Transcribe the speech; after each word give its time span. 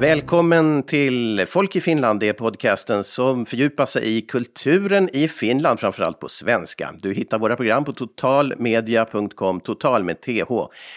Välkommen 0.00 0.82
till 0.82 1.44
Folk 1.48 1.76
i 1.76 1.80
Finland, 1.80 2.20
det 2.20 2.28
är 2.28 2.32
podcasten 2.32 3.04
som 3.04 3.46
fördjupar 3.46 3.86
sig 3.86 4.16
i 4.16 4.20
kulturen 4.20 5.08
i 5.12 5.28
Finland, 5.28 5.80
framförallt 5.80 6.20
på 6.20 6.28
svenska. 6.28 6.94
Du 7.02 7.14
hittar 7.14 7.38
våra 7.38 7.56
program 7.56 7.84
på 7.84 7.92
totalmedia.com, 7.92 9.60
total 9.60 10.04
med 10.04 10.20
th. 10.20 10.52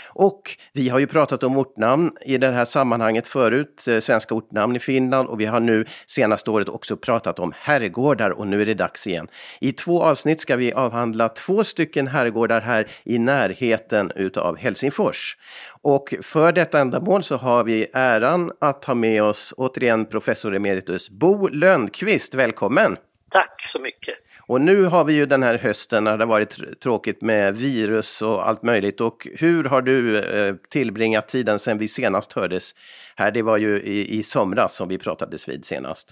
Och 0.09 0.41
vi 0.73 0.89
har 0.89 0.99
ju 0.99 1.07
pratat 1.07 1.43
om 1.43 1.57
ortnamn 1.57 2.11
i 2.25 2.37
det 2.37 2.51
här 2.51 2.65
sammanhanget 2.65 3.27
förut, 3.27 3.87
eh, 3.87 3.99
svenska 3.99 4.35
ortnamn 4.35 4.75
i 4.75 4.79
Finland, 4.79 5.29
och 5.29 5.39
vi 5.39 5.45
har 5.45 5.59
nu 5.59 5.85
senaste 6.07 6.51
året 6.51 6.69
också 6.69 6.97
pratat 6.97 7.39
om 7.39 7.53
herrgårdar 7.55 8.29
och 8.29 8.47
nu 8.47 8.61
är 8.61 8.65
det 8.65 8.73
dags 8.73 9.07
igen. 9.07 9.27
I 9.61 9.71
två 9.71 10.03
avsnitt 10.03 10.41
ska 10.41 10.55
vi 10.55 10.73
avhandla 10.73 11.29
två 11.29 11.63
stycken 11.63 12.07
herrgårdar 12.07 12.61
här 12.61 12.87
i 13.03 13.19
närheten 13.19 14.11
utav 14.15 14.57
Helsingfors. 14.57 15.37
Och 15.83 16.13
för 16.23 16.51
detta 16.51 16.79
ändamål 16.79 17.23
så 17.23 17.35
har 17.35 17.63
vi 17.63 17.87
äran 17.93 18.51
att 18.61 18.85
ha 18.85 18.93
med 18.93 19.23
oss 19.23 19.53
återigen 19.57 20.05
professor 20.05 20.55
emeritus 20.55 21.09
Bo 21.09 21.47
Lönnqvist. 21.47 22.33
Välkommen! 22.35 22.97
Tack 23.31 23.69
så 23.71 23.79
mycket! 23.79 24.15
Och 24.47 24.61
nu 24.61 24.85
har 24.85 25.05
vi 25.05 25.13
ju 25.13 25.25
den 25.25 25.43
här 25.43 25.57
hösten 25.57 26.03
när 26.03 26.17
det 26.17 26.25
varit 26.25 26.79
tråkigt 26.83 27.21
med 27.21 27.55
virus 27.55 28.21
och 28.21 28.47
allt 28.47 28.63
möjligt. 28.63 29.01
Och 29.01 29.27
hur 29.39 29.63
har 29.63 29.81
du 29.81 30.17
eh, 30.17 30.55
tillbringat 30.69 31.27
tiden 31.27 31.59
sedan 31.59 31.77
vi 31.77 31.87
senast 31.87 32.33
hördes 32.33 32.75
här? 33.15 33.31
Det 33.31 33.41
var 33.41 33.57
ju 33.57 33.79
i, 33.79 34.19
i 34.19 34.23
somras 34.23 34.75
som 34.75 34.87
vi 34.89 34.97
pratades 34.99 35.49
vid 35.49 35.65
senast. 35.65 36.07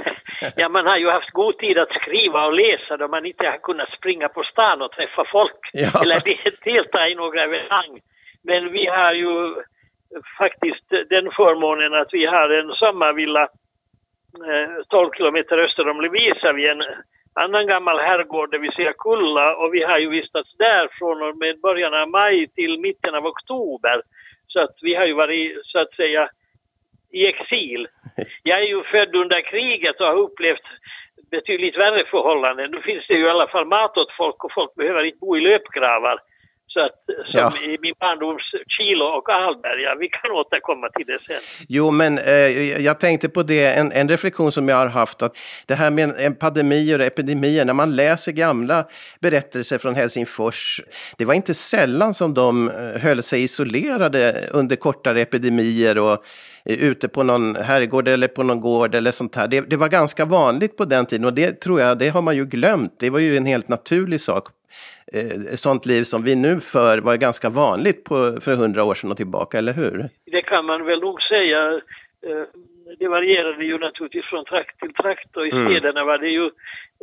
ja, 0.56 0.68
man 0.68 0.86
har 0.86 0.96
ju 0.96 1.10
haft 1.10 1.30
god 1.30 1.58
tid 1.58 1.78
att 1.78 1.92
skriva 2.02 2.46
och 2.46 2.52
läsa 2.52 2.96
då 2.96 3.08
man 3.08 3.26
inte 3.26 3.46
har 3.46 3.58
kunnat 3.58 3.90
springa 3.98 4.28
på 4.28 4.42
stan 4.42 4.82
och 4.82 4.92
träffa 4.92 5.24
folk. 5.32 5.60
Ja. 5.72 6.02
Eller 6.02 6.20
delta 6.64 7.08
i 7.08 7.14
några 7.14 7.44
evenemang. 7.44 8.00
Men 8.46 8.72
vi 8.72 8.86
har 8.86 9.12
ju 9.12 9.54
faktiskt 10.38 10.88
den 10.88 11.26
förmånen 11.40 11.94
att 11.94 12.08
vi 12.12 12.26
har 12.26 12.48
en 12.50 12.70
sommarvilla 12.72 13.48
12 14.88 15.06
eh, 15.06 15.16
kilometer 15.16 15.58
öster 15.58 15.88
om 15.88 16.00
Lovisa 16.00 16.52
vid 16.52 16.68
en 16.68 16.82
annan 17.34 17.66
gammal 17.66 17.98
herrgård, 17.98 18.50
det 18.50 18.58
vill 18.58 18.72
säga 18.72 18.92
Kulla, 18.98 19.56
och 19.56 19.74
vi 19.74 19.82
har 19.82 19.98
ju 19.98 20.08
vistats 20.10 20.56
där 20.58 20.88
från 20.98 21.22
och 21.22 21.36
med 21.36 21.60
början 21.60 21.94
av 21.94 22.08
maj 22.08 22.46
till 22.48 22.80
mitten 22.80 23.14
av 23.14 23.26
oktober. 23.26 24.02
Så 24.46 24.60
att 24.60 24.76
vi 24.82 24.94
har 24.94 25.06
ju 25.06 25.12
varit 25.12 25.52
så 25.64 25.78
att 25.78 25.94
säga 25.94 26.28
i 27.12 27.26
exil. 27.28 27.88
Jag 28.42 28.58
är 28.58 28.66
ju 28.66 28.82
född 28.82 29.14
under 29.16 29.40
kriget 29.40 30.00
och 30.00 30.06
har 30.06 30.18
upplevt 30.18 30.66
betydligt 31.30 31.76
värre 31.76 32.04
förhållanden. 32.10 32.70
Nu 32.70 32.80
finns 32.80 33.06
det 33.06 33.14
ju 33.14 33.24
i 33.24 33.28
alla 33.28 33.48
fall 33.48 33.66
mat 33.66 33.96
åt 33.96 34.12
folk 34.12 34.44
och 34.44 34.52
folk 34.52 34.74
behöver 34.74 35.04
inte 35.04 35.18
bo 35.18 35.36
i 35.36 35.40
löpgravar. 35.40 36.18
Så 36.76 36.82
att, 36.84 37.26
som 37.26 37.40
ja. 37.40 37.52
i 37.74 37.78
min 37.82 37.94
barndoms 38.00 38.42
Kilo 38.68 39.04
och 39.04 39.28
Alberga, 39.28 39.94
vi 40.00 40.08
kan 40.08 40.30
återkomma 40.30 40.88
till 40.88 41.06
det 41.06 41.18
sen. 41.26 41.42
Jo, 41.68 41.90
men 41.90 42.18
eh, 42.18 42.82
jag 42.84 43.00
tänkte 43.00 43.28
på 43.28 43.42
det, 43.42 43.66
en, 43.66 43.92
en, 43.92 44.08
reflektion 44.08 44.52
som 44.52 44.68
jag 44.68 44.76
har 44.76 44.86
haft, 44.86 45.22
att 45.22 45.36
det 45.66 45.74
här 45.74 45.90
med 45.90 46.38
pandemier 46.40 46.98
och 46.98 47.04
epidemier, 47.04 47.64
när 47.64 47.72
man 47.72 47.96
läser 47.96 48.32
gamla 48.32 48.84
berättelser 49.20 49.78
från 49.78 49.94
Helsingfors, 49.94 50.80
det 51.18 51.24
var 51.24 51.34
inte 51.34 51.54
sällan 51.54 52.14
som 52.14 52.34
de 52.34 52.68
eh, 52.68 53.02
höll 53.02 53.22
sig 53.22 53.42
isolerade 53.42 54.48
under 54.52 54.76
kortare 54.76 55.20
epidemier 55.20 55.98
och 55.98 56.24
eh, 56.64 56.84
ute 56.84 57.08
på 57.08 57.22
någon 57.22 57.56
herrgård 57.56 58.08
eller 58.08 58.28
på 58.28 58.42
någon 58.42 58.60
gård 58.60 58.94
eller 58.94 59.10
sånt 59.10 59.36
här. 59.36 59.48
Det, 59.48 59.60
det, 59.60 59.76
var 59.76 59.88
ganska 59.88 60.24
vanligt 60.24 60.76
på 60.76 60.84
den 60.84 61.06
tiden 61.06 61.24
och 61.24 61.34
det 61.34 61.60
tror 61.60 61.80
jag, 61.80 61.98
det 61.98 62.08
har 62.08 62.22
man 62.22 62.36
ju 62.36 62.44
glömt. 62.44 62.92
Det 62.98 63.10
var 63.10 63.18
ju 63.18 63.36
en 63.36 63.46
helt 63.46 63.68
naturlig 63.68 64.20
sak 64.20 64.55
sånt 65.54 65.86
liv 65.86 66.02
som 66.02 66.22
vi 66.22 66.34
nu 66.34 66.60
för 66.60 66.98
var 66.98 67.16
ganska 67.16 67.50
vanligt 67.50 68.04
på, 68.04 68.40
för 68.40 68.54
hundra 68.54 68.84
år 68.84 68.94
sedan 68.94 69.10
och 69.10 69.16
tillbaka, 69.16 69.58
eller 69.58 69.72
hur? 69.72 70.08
Det 70.24 70.42
kan 70.42 70.64
man 70.64 70.84
väl 70.84 71.00
nog 71.00 71.22
säga. 71.22 71.80
Eh, 72.26 72.44
det 72.98 73.08
varierade 73.08 73.64
ju 73.64 73.78
naturligtvis 73.78 74.24
från 74.24 74.44
trakt 74.44 74.80
till 74.80 74.94
trakt 74.94 75.36
och 75.36 75.46
i 75.46 75.50
mm. 75.50 75.70
städerna 75.70 76.04
var 76.04 76.18
det 76.18 76.28
ju, 76.28 76.44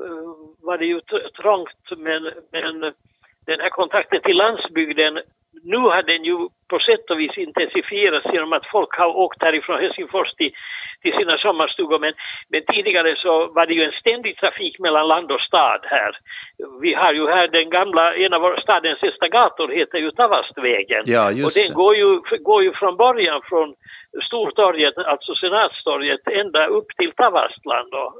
eh, 0.03 0.33
var 0.61 0.77
det 0.77 0.85
ju 0.85 0.99
trångt 1.41 1.85
men, 1.97 2.23
men 2.51 2.81
den 3.45 3.59
här 3.59 3.69
kontakten 3.69 4.21
till 4.21 4.37
landsbygden 4.37 5.19
nu 5.63 5.77
har 5.77 6.03
den 6.03 6.23
ju 6.23 6.37
på 6.73 6.79
sätt 6.89 7.05
och 7.11 7.19
vis 7.19 7.37
intensifierats 7.47 8.27
genom 8.33 8.53
att 8.53 8.71
folk 8.75 8.91
har 9.01 9.11
åkt 9.25 9.43
härifrån 9.45 9.81
Helsingfors 9.83 10.31
till, 10.39 10.51
till 11.01 11.13
sina 11.19 11.35
sommarstugor. 11.45 11.99
Men, 12.05 12.13
men 12.51 12.61
tidigare 12.73 13.11
så 13.23 13.33
var 13.55 13.65
det 13.65 13.73
ju 13.73 13.83
en 13.83 13.99
ständig 14.01 14.33
trafik 14.37 14.75
mellan 14.79 15.07
land 15.07 15.31
och 15.31 15.41
stad 15.49 15.81
här. 15.95 16.11
Vi 16.81 16.91
har 17.01 17.13
ju 17.13 17.25
här 17.35 17.47
den 17.47 17.69
gamla, 17.77 18.03
en 18.15 18.33
av 18.33 18.41
stadens 18.65 19.03
äldsta 19.03 19.27
gator 19.27 19.67
heter 19.79 19.97
ju 20.03 20.11
Tavastvägen. 20.11 21.03
Ja, 21.05 21.25
och 21.45 21.53
den 21.59 21.69
det. 21.69 21.79
går 21.81 21.95
ju, 22.01 22.09
går 22.49 22.63
ju 22.63 22.71
från 22.81 22.95
början 23.05 23.41
från 23.49 23.75
Stortorget, 24.27 24.97
alltså 24.97 25.31
Senatstorget, 25.35 26.27
ända 26.41 26.67
upp 26.67 26.89
till 26.97 27.11
Tavastland. 27.11 27.93
Och 28.01 28.11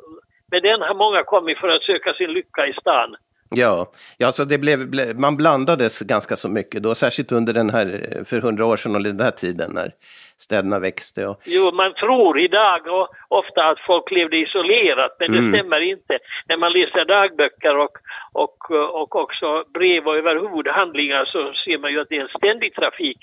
med 0.51 0.61
den 0.63 0.81
har 0.81 0.95
många 1.05 1.23
kommit 1.23 1.57
för 1.59 1.69
att 1.69 1.83
söka 1.83 2.13
sin 2.13 2.31
lycka 2.33 2.67
i 2.67 2.73
stan. 2.73 3.15
Ja, 3.55 3.91
ja 4.17 4.31
så 4.31 4.43
det 4.43 4.57
blev, 4.57 4.79
man 5.19 5.37
blandades 5.37 5.99
ganska 5.99 6.35
så 6.35 6.49
mycket 6.49 6.83
då, 6.83 6.95
särskilt 6.95 7.31
under 7.31 7.53
den 7.53 7.69
här, 7.69 7.85
för 8.25 8.41
hundra 8.41 8.65
år 8.65 8.77
sedan 8.77 8.95
och 8.95 9.03
den 9.03 9.19
här 9.19 9.31
tiden 9.31 9.71
när 9.73 9.91
städerna 10.37 10.79
växte. 10.79 11.27
Och... 11.27 11.41
Jo, 11.45 11.71
man 11.71 11.93
tror 11.93 12.39
idag 12.39 12.87
och 12.87 13.07
ofta 13.27 13.65
att 13.65 13.79
folk 13.79 14.11
levde 14.11 14.37
isolerat, 14.37 15.15
men 15.19 15.33
mm. 15.33 15.51
det 15.51 15.57
stämmer 15.57 15.81
inte. 15.81 16.19
När 16.47 16.57
man 16.57 16.71
läser 16.71 17.05
dagböcker 17.05 17.77
och, 17.77 17.97
och, 18.33 18.71
och 18.71 19.15
också 19.15 19.63
brev 19.73 20.07
och 20.07 20.17
överhuvud 20.17 20.67
handlingar 20.67 21.25
så 21.25 21.53
ser 21.65 21.77
man 21.77 21.91
ju 21.91 22.01
att 22.01 22.09
det 22.09 22.17
är 22.17 22.21
en 22.21 22.37
ständig 22.37 22.75
trafik. 22.75 23.17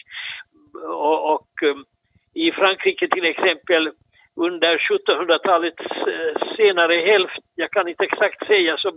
Och, 0.84 1.34
och 1.34 1.48
um, 1.62 1.84
i 2.34 2.52
Frankrike 2.52 3.08
till 3.08 3.24
exempel 3.24 3.90
under 4.46 4.72
1700-talets 4.90 5.86
eh, 6.12 6.32
senare 6.56 6.94
hälft, 7.10 7.42
jag 7.54 7.70
kan 7.70 7.88
inte 7.88 8.04
exakt 8.04 8.46
säga, 8.46 8.76
så 8.76 8.90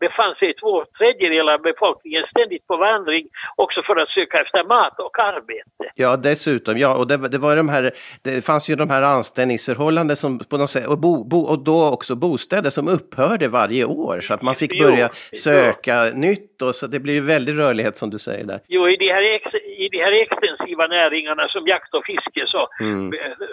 befann 0.00 0.34
sig 0.34 0.54
två 0.54 0.84
tredjedelar 0.98 1.54
av 1.54 1.62
befolkningen 1.62 2.22
ständigt 2.30 2.66
på 2.66 2.76
vandring 2.76 3.24
också 3.56 3.82
för 3.82 3.96
att 3.96 4.08
söka 4.08 4.40
efter 4.40 4.64
mat 4.64 5.00
och 5.06 5.18
arbete. 5.18 5.84
Ja, 5.94 6.16
dessutom. 6.16 6.78
Ja, 6.78 6.98
och 6.98 7.06
det, 7.08 7.16
det 7.28 7.38
var 7.38 7.56
de 7.56 7.68
här, 7.68 7.90
det 8.24 8.44
fanns 8.44 8.70
ju 8.70 8.74
de 8.76 8.90
här 8.90 9.02
anställningsförhållanden 9.02 10.16
som 10.16 10.38
på 10.38 10.56
något 10.56 10.70
sätt, 10.70 10.86
och, 10.88 10.98
bo, 10.98 11.24
bo, 11.24 11.40
och 11.52 11.64
då 11.64 11.90
också 11.94 12.14
bostäder 12.16 12.70
som 12.70 12.88
upphörde 12.88 13.48
varje 13.48 13.84
år 13.84 14.20
så 14.20 14.34
att 14.34 14.42
man 14.42 14.54
fick 14.54 14.82
börja 14.82 15.08
söka 15.32 16.06
jo. 16.06 16.18
nytt 16.18 16.62
och 16.62 16.74
så 16.74 16.86
det 16.86 17.00
blir 17.00 17.14
ju 17.14 17.20
väldig 17.20 17.58
rörlighet 17.58 17.96
som 17.96 18.10
du 18.10 18.18
säger 18.18 18.44
där. 18.44 18.60
Jo, 18.68 18.88
i 18.88 18.96
de 18.96 19.08
här, 19.12 19.22
ex, 19.34 19.46
de 19.94 20.04
här 20.04 20.12
extensiva 20.24 20.84
näringarna 20.86 21.44
som 21.48 21.66
jakt 21.66 21.94
och 21.94 22.06
fiske 22.10 22.42
så, 22.46 22.62
mm. 22.80 23.12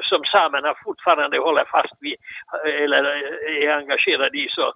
som 0.09 0.22
samerna 0.35 0.72
fortfarande 0.85 1.38
håller 1.47 1.66
fast 1.75 1.97
vid 2.06 2.18
eller 2.84 3.03
är 3.63 3.72
engagerade 3.81 4.38
i 4.38 4.47
så, 4.50 4.74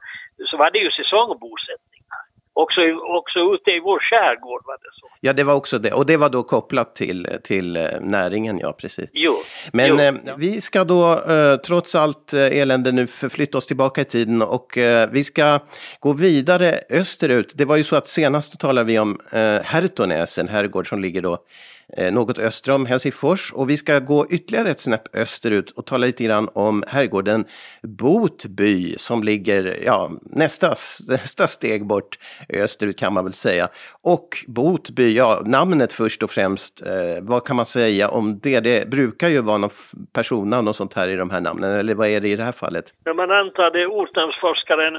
så 0.50 0.58
var 0.58 0.70
det 0.72 0.80
ju 0.86 0.92
säsongbosättningar. 0.92 2.22
Också, 2.64 2.82
också 3.20 3.40
ute 3.54 3.72
i 3.72 3.80
vår 3.80 4.00
skärgård 4.08 4.64
var 4.70 4.78
det 4.84 4.94
så. 5.00 5.08
Ja, 5.26 5.34
det 5.34 5.44
var 5.44 5.54
också 5.54 5.80
det. 5.80 5.92
Och 5.92 6.06
det 6.06 6.18
var 6.18 6.30
då 6.30 6.44
kopplat 6.44 6.96
till, 6.96 7.28
till 7.44 7.78
eh, 7.78 7.84
näringen, 8.02 8.60
ja 8.60 8.74
precis. 8.74 9.10
Jo. 9.14 9.36
Men 9.74 9.88
jo. 9.88 10.00
Eh, 10.00 10.14
vi 10.38 10.62
ska 10.62 10.84
då 10.84 11.14
eh, 11.14 11.56
trots 11.56 11.96
allt 11.96 12.34
eh, 12.34 12.58
elände 12.58 12.92
nu 12.92 13.08
förflytta 13.08 13.58
oss 13.58 13.68
tillbaka 13.68 14.02
i 14.02 14.06
tiden 14.06 14.42
och 14.42 14.78
eh, 14.78 15.10
vi 15.12 15.24
ska 15.24 15.60
gå 16.00 16.14
vidare 16.14 16.80
österut. 16.90 17.52
Det 17.56 17.66
var 17.66 17.76
ju 17.76 17.84
så 17.84 17.96
att 17.96 18.08
senast 18.08 18.60
talade 18.60 18.88
vi 18.88 19.00
om 19.00 19.20
eh, 19.32 19.60
Hertonäs, 19.64 20.38
en 20.38 20.48
herrgård 20.48 20.90
som 20.90 21.02
ligger 21.02 21.22
då 21.22 21.38
Eh, 21.98 22.14
något 22.14 22.40
öster 22.40 22.72
om 22.72 22.86
Helsingfors. 22.86 23.54
Och 23.54 23.70
vi 23.70 23.78
ska 23.78 24.00
gå 24.00 24.26
ytterligare 24.30 24.70
ett 24.70 24.80
snäpp 24.80 25.16
österut 25.16 25.72
och 25.72 25.86
tala 25.86 26.06
lite 26.06 26.24
grann 26.24 26.50
om 26.54 26.84
herrgården 26.88 27.46
Botby 27.84 28.96
som 28.98 29.24
ligger 29.24 29.84
ja, 29.86 30.12
nästa, 30.22 30.68
nästa 31.10 31.48
steg 31.48 31.86
bort 31.86 32.20
österut 32.50 33.00
kan 33.00 33.14
man 33.14 33.24
väl 33.24 33.34
säga. 33.34 33.68
Och 34.04 34.28
Botby, 34.48 35.18
ja, 35.18 35.42
namnet 35.46 35.94
först 35.94 36.24
och 36.24 36.32
främst, 36.32 36.86
eh, 36.88 37.22
vad 37.22 37.46
kan 37.48 37.56
man 37.56 37.66
säga 37.66 38.10
om 38.10 38.40
det? 38.40 38.60
Det 38.60 38.90
brukar 38.90 39.28
ju 39.28 39.42
vara 39.42 39.58
någon 39.58 39.70
personnamn 40.14 40.68
och 40.68 40.76
sånt 40.76 40.94
här 40.94 41.10
i 41.10 41.16
de 41.16 41.30
här 41.30 41.42
namnen, 41.42 41.72
eller 41.72 41.96
vad 41.96 42.08
är 42.08 42.22
det 42.22 42.28
i 42.28 42.36
det 42.36 42.44
här 42.44 42.52
fallet? 42.52 42.86
Ja, 43.04 43.14
man 43.14 43.32
antar 43.32 43.72
det 43.72 43.88
ortnamnsforskaren 43.88 44.94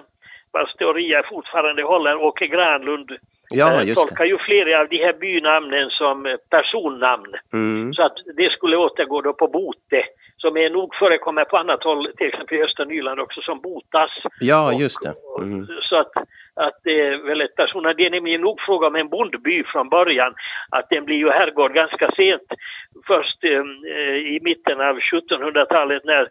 vars 0.53 0.75
teorier 0.75 1.23
fortfarande 1.31 1.83
håller, 1.83 2.15
Åke 2.17 2.47
Granlund, 2.47 3.11
Ja, 3.51 3.83
just 3.83 4.09
tolkar 4.09 4.25
ju 4.25 4.39
flera 4.39 4.81
av 4.81 4.89
de 4.89 4.97
här 4.97 5.13
bynamnen 5.13 5.91
som 5.91 6.27
eh, 6.27 6.37
personnamn. 6.51 7.35
Mm. 7.53 7.93
Så 7.95 8.03
att 8.03 8.17
det 8.37 8.53
skulle 8.53 8.77
återgå 8.77 9.21
då 9.21 9.33
på 9.33 9.49
Bote, 9.49 10.03
som 10.37 10.57
är 10.57 10.71
nog 10.71 10.95
förekommer 10.95 11.45
på 11.45 11.57
annat 11.57 11.83
håll, 11.83 12.13
till 12.17 12.27
exempel 12.27 12.59
i 12.59 12.63
Östernyland 12.63 13.21
också, 13.21 13.41
som 13.41 13.61
Botas. 13.61 14.11
Ja, 14.41 14.73
just 14.73 15.03
det. 15.03 15.15
Mm. 15.43 15.67
Så 15.83 15.97
att, 15.97 16.13
att 16.55 16.81
det 16.85 17.01
är 17.01 17.17
väl 17.29 17.41
ett 17.41 17.55
personnamn. 17.57 17.95
Det 17.99 18.07
är 18.07 18.11
nämligen 18.11 18.41
nog 18.41 18.61
fråga 18.61 18.87
om 18.87 18.97
en 18.97 19.09
bondby 19.09 19.65
från 19.65 19.89
början. 19.89 20.35
Att 20.71 20.91
den 20.91 21.05
blir 21.05 21.17
ju 21.17 21.31
herrgård 21.31 21.73
ganska 21.75 22.09
sent, 22.17 22.49
först 23.07 23.45
eh, 23.45 24.17
i 24.35 24.39
mitten 24.43 24.81
av 24.81 24.99
1700-talet 24.99 26.05
när 26.05 26.29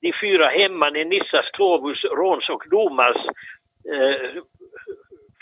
de 0.00 0.12
fyra 0.20 0.46
hemman, 0.46 0.92
Nissas, 0.92 1.50
Klovus, 1.52 2.04
Råns 2.04 2.48
och 2.48 2.64
Domars 2.70 3.16
eh, 3.94 4.42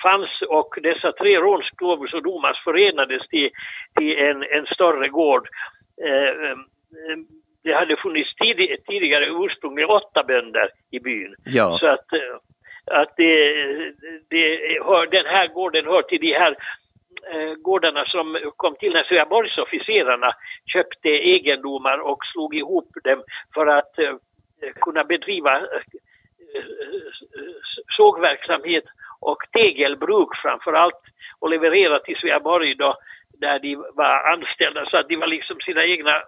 fanns 0.03 0.43
och 0.49 0.79
dessa 0.83 1.13
tre 1.13 1.37
Råns, 1.39 1.71
Globus 1.77 2.15
och 2.15 2.23
Domas 2.23 2.59
förenades 2.65 3.29
till, 3.29 3.51
till 3.99 4.19
en, 4.19 4.43
en 4.43 4.67
större 4.67 5.09
gård. 5.09 5.49
Eh, 6.05 6.51
eh, 6.51 6.57
det 7.65 7.73
hade 7.73 7.97
funnits 7.97 8.35
tid, 8.35 8.77
tidigare 8.87 9.27
ursprungligen 9.27 9.91
åtta 9.91 10.25
bönder 10.25 10.69
i 10.91 11.01
byn. 11.01 11.35
Ja. 11.45 11.77
Så 11.81 11.87
att, 11.87 12.13
eh, 12.13 12.37
att 12.87 13.17
det, 13.17 13.55
det 14.29 14.59
hör, 14.85 15.07
den 15.07 15.27
här 15.27 15.47
gården 15.47 15.85
hör 15.85 16.03
till 16.03 16.21
de 16.21 16.33
här 16.33 16.57
eh, 17.33 17.55
gårdarna 17.55 18.05
som 18.05 18.53
kom 18.57 18.75
till 18.77 18.93
när 18.93 19.05
Sveaborgsofficerarna 19.05 20.33
köpte 20.73 21.09
egendomar 21.09 21.99
och 21.99 22.19
slog 22.33 22.55
ihop 22.55 22.89
dem 23.05 23.23
för 23.55 23.67
att 23.67 23.99
eh, 23.99 24.15
kunna 24.81 25.05
bedriva 25.05 25.57
eh, 25.59 26.63
sågverksamhet 27.97 28.85
tegelbruk 29.63 30.29
framför 30.43 30.73
allt 30.73 31.03
och 31.41 31.51
leverera 31.51 31.99
till 31.99 32.17
Sveaborg 32.17 32.75
då 32.75 32.97
där 33.41 33.59
de 33.59 33.77
var 33.77 34.33
anställda 34.33 34.87
så 34.87 34.97
att 34.97 35.09
de 35.09 35.17
var 35.17 35.27
liksom 35.27 35.57
sina 35.61 35.85
egna 35.85 36.23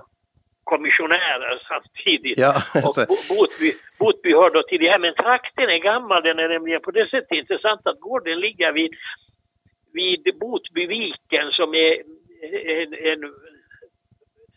kommissionärer 0.64 1.62
samtidigt. 1.68 2.38
Ja, 2.38 2.62
och 2.74 2.76
alltså. 2.76 3.06
Bo- 3.06 3.34
Botby, 3.34 3.72
Botby 3.98 4.32
hör 4.32 4.50
då 4.50 4.62
till 4.62 4.80
det 4.80 4.90
här, 4.90 4.98
men 4.98 5.14
trakten 5.14 5.68
är 5.70 5.78
gammal, 5.78 6.22
den 6.22 6.38
är 6.38 6.48
nämligen 6.48 6.80
på 6.80 6.90
det 6.90 7.10
sättet 7.10 7.32
intressant 7.32 7.86
att 7.86 8.00
gården 8.00 8.40
ligger 8.40 8.72
vid, 8.72 8.90
vid 9.92 10.38
Botbyviken 10.40 11.50
som 11.52 11.74
är 11.74 11.92
en, 12.82 12.94
en 12.94 13.34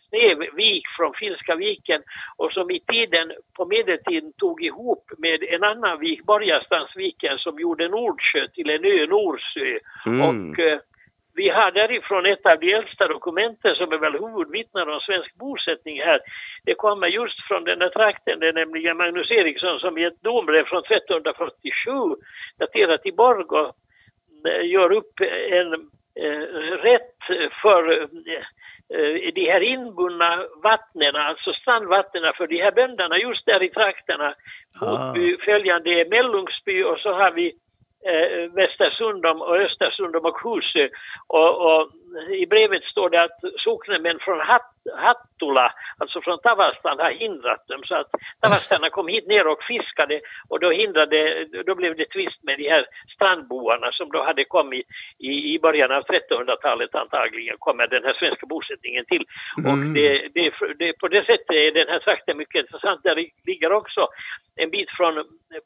snäv 0.08 0.38
vik 0.56 0.84
från 0.96 1.14
Finska 1.14 1.54
viken 1.54 2.02
och 2.36 2.52
som 2.52 2.70
i 2.70 2.80
tiden 2.80 3.32
på 3.56 3.66
medeltiden 3.66 4.32
tog 4.32 4.62
ihop 4.62 5.04
med 5.18 5.42
en 5.42 5.64
annan 5.64 5.98
vik, 6.00 6.22
Borgastansviken, 6.24 7.38
som 7.38 7.58
gjorde 7.58 7.88
Nordsjö 7.88 8.48
till 8.48 8.70
en 8.70 8.84
ö, 8.84 9.06
Norsö. 9.06 9.78
Mm. 10.06 10.20
Och 10.20 10.58
eh, 10.58 10.78
vi 11.40 11.48
har 11.48 11.70
därifrån 11.70 12.26
ett 12.26 12.46
av 12.46 12.58
de 12.60 12.72
äldsta 12.72 13.08
dokumenten 13.08 13.74
som 13.74 13.92
är 13.92 13.98
väl 13.98 14.20
huvudvittnar 14.24 14.86
om 14.86 15.00
svensk 15.00 15.34
bosättning 15.34 15.96
här. 16.00 16.20
Det 16.64 16.74
kommer 16.74 17.06
just 17.06 17.40
från 17.48 17.64
den 17.64 17.80
här 17.80 17.88
trakten, 17.88 18.40
det 18.40 18.48
är 18.48 18.52
nämligen 18.52 18.96
Magnus 18.96 19.30
Eriksson 19.30 19.78
som 19.80 19.98
i 19.98 20.04
ett 20.04 20.22
dombrev 20.22 20.64
från 20.64 20.84
1347 20.84 21.90
daterat 22.58 23.06
i 23.06 23.12
Borgå 23.12 23.72
eh, 24.48 24.64
gör 24.74 24.90
upp 24.92 25.14
en 25.58 25.72
eh, 26.24 26.44
rätt 26.88 27.18
för 27.62 27.80
eh, 27.92 28.08
de 29.34 29.50
här 29.52 29.60
inbundna 29.60 30.44
vattnen, 30.62 31.16
alltså 31.16 31.52
strandvattnen 31.52 32.32
för 32.36 32.46
de 32.46 32.62
här 32.62 32.72
bönderna 32.72 33.18
just 33.18 33.46
där 33.46 33.62
i 33.62 33.68
trakterna. 33.70 34.34
Ah. 34.80 35.14
Följande 35.44 35.90
är 35.90 36.10
Mellungsby 36.10 36.82
och 36.82 36.98
så 36.98 37.12
har 37.12 37.30
vi 37.30 37.46
eh, 38.04 38.52
Västersundom 38.52 39.42
och 39.42 39.56
Östersundom 39.56 40.24
och 40.24 40.40
Husö. 40.44 40.88
Och, 41.26 41.52
och 41.66 41.90
i 42.42 42.46
brevet 42.46 42.84
står 42.84 43.10
det 43.10 43.22
att 43.22 43.38
socknemän 43.64 44.18
från 44.20 44.40
Hatt, 44.40 44.72
Hattula, 44.96 45.72
alltså 45.98 46.20
från 46.20 46.38
Tavastan, 46.38 46.98
har 46.98 47.10
hindrat 47.10 47.68
dem. 47.68 47.82
Så 47.84 47.94
att 47.94 48.10
Tavastarna 48.40 48.90
kom 48.90 49.08
hit 49.08 49.26
ner 49.26 49.46
och 49.46 49.62
fiskade 49.62 50.20
och 50.48 50.60
då 50.60 50.70
hindrade, 50.70 51.46
då 51.66 51.74
blev 51.74 51.96
det 51.96 52.04
tvist 52.04 52.42
med 52.42 52.58
de 52.58 52.68
här 52.68 52.86
strandboarna 53.14 53.92
som 53.92 54.08
då 54.08 54.24
hade 54.24 54.44
kommit 54.44 54.86
i, 55.18 55.54
i 55.54 55.58
början 55.58 55.92
av 55.92 56.02
1300-talet 56.02 56.94
antagligen 56.94 57.56
kommer 57.58 57.86
den 57.86 58.04
här 58.04 58.14
svenska 58.14 58.46
bosättningen 58.46 59.04
till. 59.04 59.24
Mm. 59.58 59.66
Och 59.70 59.78
det, 59.94 60.28
det, 60.34 60.52
det, 60.78 60.92
på 60.92 61.08
det 61.08 61.24
sättet 61.26 61.50
är 61.50 61.72
den 61.72 61.88
här 61.88 61.98
trakten 61.98 62.36
mycket 62.36 62.60
intressant. 62.64 63.02
Där 63.02 63.16
ligger 63.46 63.72
också 63.72 64.08
en 64.56 64.70
bit 64.70 64.90
från 64.90 65.24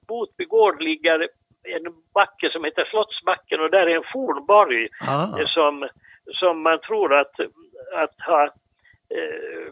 Botby 0.08 0.44
gård 0.44 0.82
ligger 0.82 1.28
en 1.64 1.84
backe 2.14 2.50
som 2.52 2.64
heter 2.64 2.84
Slottsbacken 2.84 3.60
och 3.60 3.70
där 3.70 3.86
är 3.86 3.96
en 3.96 4.12
fornborg 4.12 4.88
Ah. 5.00 5.46
som, 5.46 5.88
som 6.40 6.62
man 6.62 6.78
tror 6.80 7.14
att, 7.14 7.40
att 7.94 8.20
ha 8.26 8.44
eh, 9.16 9.66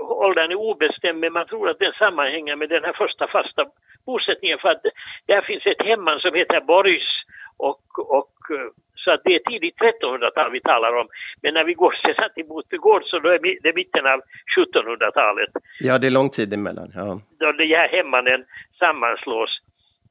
åldern 0.00 0.50
är 0.50 0.54
obestämd 0.54 1.18
men 1.18 1.32
man 1.32 1.46
tror 1.46 1.70
att 1.70 1.78
den 1.78 1.92
sammanhänger 1.92 2.56
med 2.56 2.68
den 2.68 2.84
här 2.84 2.92
första 2.92 3.26
fasta 3.26 3.64
bosättningen 4.06 4.58
för 4.58 4.68
att 4.68 4.82
där 5.26 5.40
finns 5.40 5.66
ett 5.66 5.86
hemman 5.86 6.20
som 6.20 6.34
heter 6.34 6.60
Borgs 6.60 7.08
och, 7.56 7.82
och 8.18 8.36
eh, 8.50 8.70
så 9.06 9.12
att 9.12 9.20
det 9.24 9.34
är 9.34 9.38
tidigt 9.38 9.74
1300-tal 9.78 10.52
vi 10.52 10.60
talar 10.60 10.92
om. 11.00 11.08
Men 11.42 11.54
när 11.54 11.64
vi 11.64 11.74
går 11.74 11.92
sedan 12.02 12.30
till 12.34 12.46
Botbygård 12.46 13.02
så 13.04 13.18
då 13.18 13.28
är 13.28 13.62
det 13.62 13.74
mitten 13.74 14.06
av 14.06 14.20
1700-talet 14.58 15.50
Ja, 15.80 15.98
det 15.98 16.06
är 16.06 16.10
lång 16.10 16.30
tid 16.30 16.54
emellan. 16.54 16.92
Ja. 16.94 17.20
då 17.38 17.52
de 17.52 17.64
här 17.74 17.88
hemmanen 17.88 18.44
sammanslås. 18.78 19.50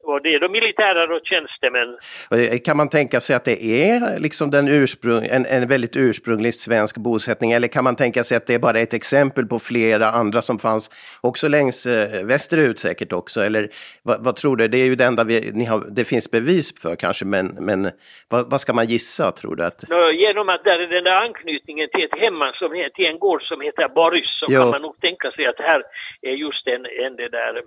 Och 0.08 0.22
det 0.22 0.34
är 0.34 0.40
då 0.40 0.48
militärer 0.48 1.12
och 1.12 1.20
tjänstemän 1.24 1.98
eh, 2.30 2.58
Kan 2.64 2.76
man 2.76 2.88
tänka 2.88 3.20
sig 3.20 3.36
att 3.36 3.44
det 3.44 3.64
är 3.64 4.18
liksom 4.18 4.50
den 4.50 4.68
ursprung, 4.68 5.26
en, 5.30 5.46
en 5.46 5.68
väldigt 5.68 5.96
ursprunglig 5.96 6.54
svensk 6.54 6.96
bosättning 6.96 7.52
eller 7.52 7.68
kan 7.68 7.84
man 7.84 7.96
tänka 7.96 8.24
sig 8.24 8.36
att 8.36 8.46
det 8.46 8.54
är 8.54 8.58
bara 8.58 8.78
ett 8.78 8.94
exempel 8.94 9.46
på 9.46 9.58
flera 9.58 10.06
andra 10.06 10.42
som 10.42 10.58
fanns 10.58 10.90
också 11.22 11.48
längs 11.48 11.86
eh, 11.86 12.24
västerut 12.26 12.78
säkert 12.78 13.12
också? 13.12 13.40
Eller 13.40 13.68
vad, 14.02 14.24
vad 14.24 14.36
tror 14.36 14.56
du? 14.56 14.68
Det 14.68 14.78
är 14.78 14.84
ju 14.86 14.94
det 14.94 15.04
enda 15.04 15.24
vi, 15.24 15.50
ni 15.54 15.64
har, 15.64 15.84
det 15.90 16.04
finns 16.04 16.30
bevis 16.30 16.82
för 16.82 16.96
kanske, 16.96 17.24
men, 17.24 17.46
men 17.60 17.90
vad, 18.28 18.50
vad 18.50 18.60
ska 18.60 18.72
man 18.72 18.86
gissa 18.86 19.32
tror 19.32 19.56
du? 19.56 19.64
Att, 19.64 19.84
genom 20.14 20.48
att 20.48 20.64
där 20.64 20.78
är 20.78 20.86
den 20.86 21.04
där 21.04 21.20
anknytningen 21.26 21.88
till 21.92 22.04
ett 22.04 22.18
hemman 22.20 22.52
som 22.52 22.72
heter, 22.74 22.90
till 22.90 23.06
en 23.06 23.18
gård 23.18 23.42
som 23.42 23.60
heter 23.60 23.88
Borgs 23.88 24.38
så 24.40 24.46
Jo. 24.48 24.60
kan 24.60 24.70
man 24.70 24.82
nog 24.82 25.00
tänka 25.00 25.30
sig 25.30 25.46
att 25.46 25.58
här 25.58 25.82
är 26.22 26.32
just 26.32 26.66
en, 26.66 26.86
en 27.04 27.16
det 27.16 27.28
där 27.28 27.62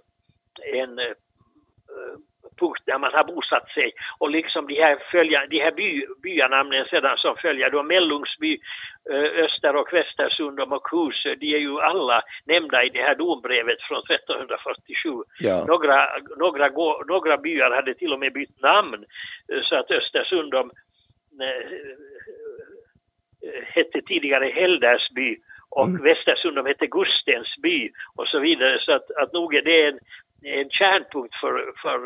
en 0.81 0.99
eh, 0.99 1.05
punkt 2.59 2.83
där 2.85 2.99
man 2.99 3.13
har 3.13 3.23
bosatt 3.23 3.69
sig 3.69 3.91
och 4.17 4.29
liksom 4.29 4.67
de 4.67 4.75
här, 4.83 4.97
följa, 5.11 5.45
de 5.49 5.59
här 5.59 5.71
by, 5.71 6.05
byanamnen 6.23 6.85
sedan 6.85 7.17
som 7.17 7.35
följer 7.35 7.69
då 7.69 7.83
Mellungsby, 7.83 8.53
eh, 9.11 9.43
Öster 9.45 9.75
och 9.75 9.93
Västersundom 9.93 10.73
och 10.73 10.87
Husö, 10.91 11.35
de 11.35 11.55
är 11.55 11.59
ju 11.59 11.79
alla 11.79 12.21
nämnda 12.45 12.83
i 12.83 12.89
det 12.89 13.01
här 13.01 13.15
dombrevet 13.15 13.81
från 13.81 14.03
1347. 14.09 15.09
Ja. 15.39 15.65
Några, 15.65 15.97
några, 16.37 16.67
några 17.07 17.37
byar 17.37 17.71
hade 17.71 17.93
till 17.93 18.13
och 18.13 18.19
med 18.19 18.33
bytt 18.33 18.61
namn 18.61 19.05
eh, 19.51 19.61
så 19.63 19.75
att 19.75 19.91
Östersundom 19.91 20.71
eh, 21.41 21.69
hette 23.75 24.01
tidigare 24.01 24.45
Heldersby 24.45 25.37
och 25.69 25.87
Mm. 25.87 26.03
Västersundom 26.03 26.65
hette 26.65 26.87
Gustensby 26.87 27.91
och 28.15 28.27
så 28.27 28.39
vidare. 28.39 28.79
Så 28.79 28.91
att, 28.91 29.11
att 29.11 29.33
nog 29.33 29.55
är 29.55 29.61
det 29.61 29.87
en, 29.87 29.99
en 30.43 30.69
kärnpunkt 30.69 31.35
för, 31.35 31.73
för 31.81 31.99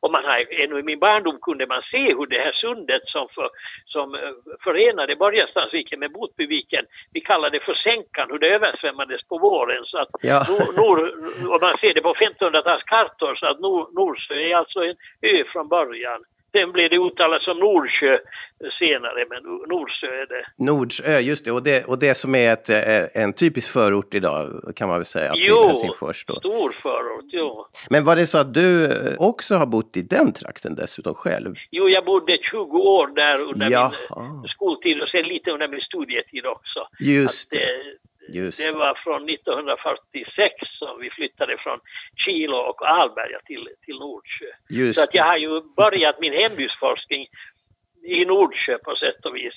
och 0.00 0.12
man 0.12 0.24
har 0.24 0.62
ännu 0.62 0.78
i 0.78 0.82
min 0.82 0.98
barndom 0.98 1.38
kunde 1.42 1.66
man 1.66 1.82
se 1.82 2.14
hur 2.14 2.26
det 2.26 2.38
här 2.38 2.52
sundet 2.52 3.02
som, 3.04 3.28
för, 3.34 3.48
som 3.84 4.14
eh, 4.14 4.20
förenade 4.64 5.16
Borgastansviken 5.16 6.00
med 6.00 6.12
Botbyviken, 6.12 6.84
vi 7.12 7.20
kallar 7.20 7.50
det 7.50 7.60
för 7.60 7.74
sänkan, 7.74 8.28
hur 8.30 8.38
det 8.38 8.54
översvämmades 8.54 9.22
på 9.28 9.38
våren. 9.38 9.84
Så 9.84 9.98
att 9.98 10.08
Ja. 10.22 10.46
nor, 10.76 10.98
och 11.52 11.60
man 11.60 11.78
ser 11.78 11.94
det 11.94 12.00
på 12.00 12.14
1500-talskartor 12.14 13.34
så 13.34 13.46
att 13.46 13.60
nor, 13.60 13.88
Norsjö 13.92 14.34
är 14.34 14.56
alltså 14.56 14.80
en 14.84 14.96
ö 15.22 15.44
från 15.52 15.68
början. 15.68 16.24
Sen 16.54 16.72
blev 16.72 16.90
det 16.90 16.98
uttalat 16.98 17.42
som 17.42 17.58
Nordsjö 17.58 18.18
senare, 18.78 19.20
men 19.30 19.42
Norsjö 19.42 20.06
är 20.22 20.26
det. 20.26 20.44
Nordsö, 20.64 21.18
just 21.20 21.44
det. 21.44 21.52
Och, 21.52 21.62
det, 21.62 21.84
och 21.84 21.98
det 21.98 22.14
som 22.14 22.34
är 22.34 22.52
ett, 22.52 22.70
eh, 22.70 23.22
en 23.22 23.32
typisk 23.32 23.72
förort 23.72 24.14
idag 24.14 24.72
kan 24.76 24.88
man 24.88 24.96
väl 24.98 25.04
säga 25.04 25.32
till 25.32 25.42
Jo, 25.46 25.66
Helsingfors. 25.66 26.24
Då. 26.26 26.34
stor 26.40 26.76
förort, 26.82 27.24
jo. 27.32 27.66
Men 27.90 28.04
var 28.04 28.16
det 28.16 28.26
så 28.26 28.38
att 28.38 28.54
du 28.54 28.84
eh, 28.84 29.14
också 29.18 29.54
har 29.54 29.66
bott 29.66 29.96
i 29.96 30.02
den 30.02 30.32
trakten 30.32 30.74
dessutom 30.74 31.14
själv? 31.14 31.54
Jo, 31.70 31.88
jag 31.88 32.04
bodde 32.04 32.38
20 32.50 32.78
år 32.78 33.06
där 33.06 33.38
under 33.40 33.70
Jaha. 33.70 33.92
min 34.16 34.48
skoltid 34.48 35.02
och 35.02 35.08
sen 35.08 35.22
lite 35.22 35.50
under 35.50 35.68
min 35.68 35.80
studietid 35.80 36.46
också. 36.46 36.80
Just 37.00 37.52
Att, 37.54 37.60
det. 37.60 37.66
Just 38.28 38.58
det 38.64 38.70
var 38.70 38.94
från 39.04 39.28
1946 39.28 40.54
som 40.78 41.00
vi 41.00 41.10
flyttade 41.10 41.56
från 41.58 41.78
Kilo 42.24 42.56
och 42.56 42.88
Alberga 42.88 43.38
till, 43.44 43.68
till 43.84 43.98
Nordsjö. 43.98 44.46
Just 44.70 44.98
Så 44.98 45.04
att 45.04 45.14
jag 45.14 45.24
har 45.24 45.36
ju 45.36 45.60
börjat 45.76 46.20
min 46.20 46.32
hembygdsforskning 46.32 47.26
i 48.04 48.24
Nordsjö 48.24 48.78
på 48.78 48.96
sätt 48.96 49.26
och 49.26 49.36
vis. 49.36 49.54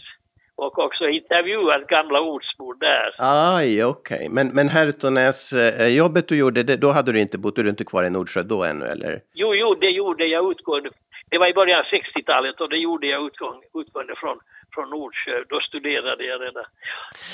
Och 0.55 0.79
också 0.79 1.07
intervjuat 1.07 1.87
gamla 1.87 2.21
ortsbor 2.21 2.75
där. 2.79 3.15
Aj, 3.17 3.83
okej. 3.83 4.27
Men, 4.29 4.47
men 4.47 4.69
Hertonäs, 4.69 5.53
eh, 5.53 5.87
jobbet 5.87 6.27
du 6.27 6.37
gjorde, 6.37 6.63
det, 6.63 6.75
då 6.75 6.91
hade 6.91 7.11
du 7.11 7.19
inte 7.19 7.37
bott, 7.37 7.55
du 7.55 7.69
inte 7.69 7.83
kvar 7.83 8.03
i 8.03 8.09
Nordsjö 8.09 8.43
då 8.43 8.63
ännu 8.63 8.85
eller? 8.85 9.21
Jo, 9.33 9.55
jo, 9.55 9.75
det 9.75 9.89
gjorde 9.89 10.25
jag 10.25 10.51
utgående. 10.51 10.89
Det 11.29 11.37
var 11.37 11.47
i 11.47 11.53
början 11.53 11.79
av 11.79 11.85
60-talet 11.85 12.61
och 12.61 12.69
det 12.69 12.77
gjorde 12.77 13.07
jag 13.07 13.25
utgång, 13.27 13.61
utgående 13.81 14.13
från, 14.15 14.37
från 14.77 14.89
Nordsjö. 14.89 15.43
Då 15.49 15.59
studerade 15.59 16.23
jag 16.23 16.41
redan. 16.41 16.63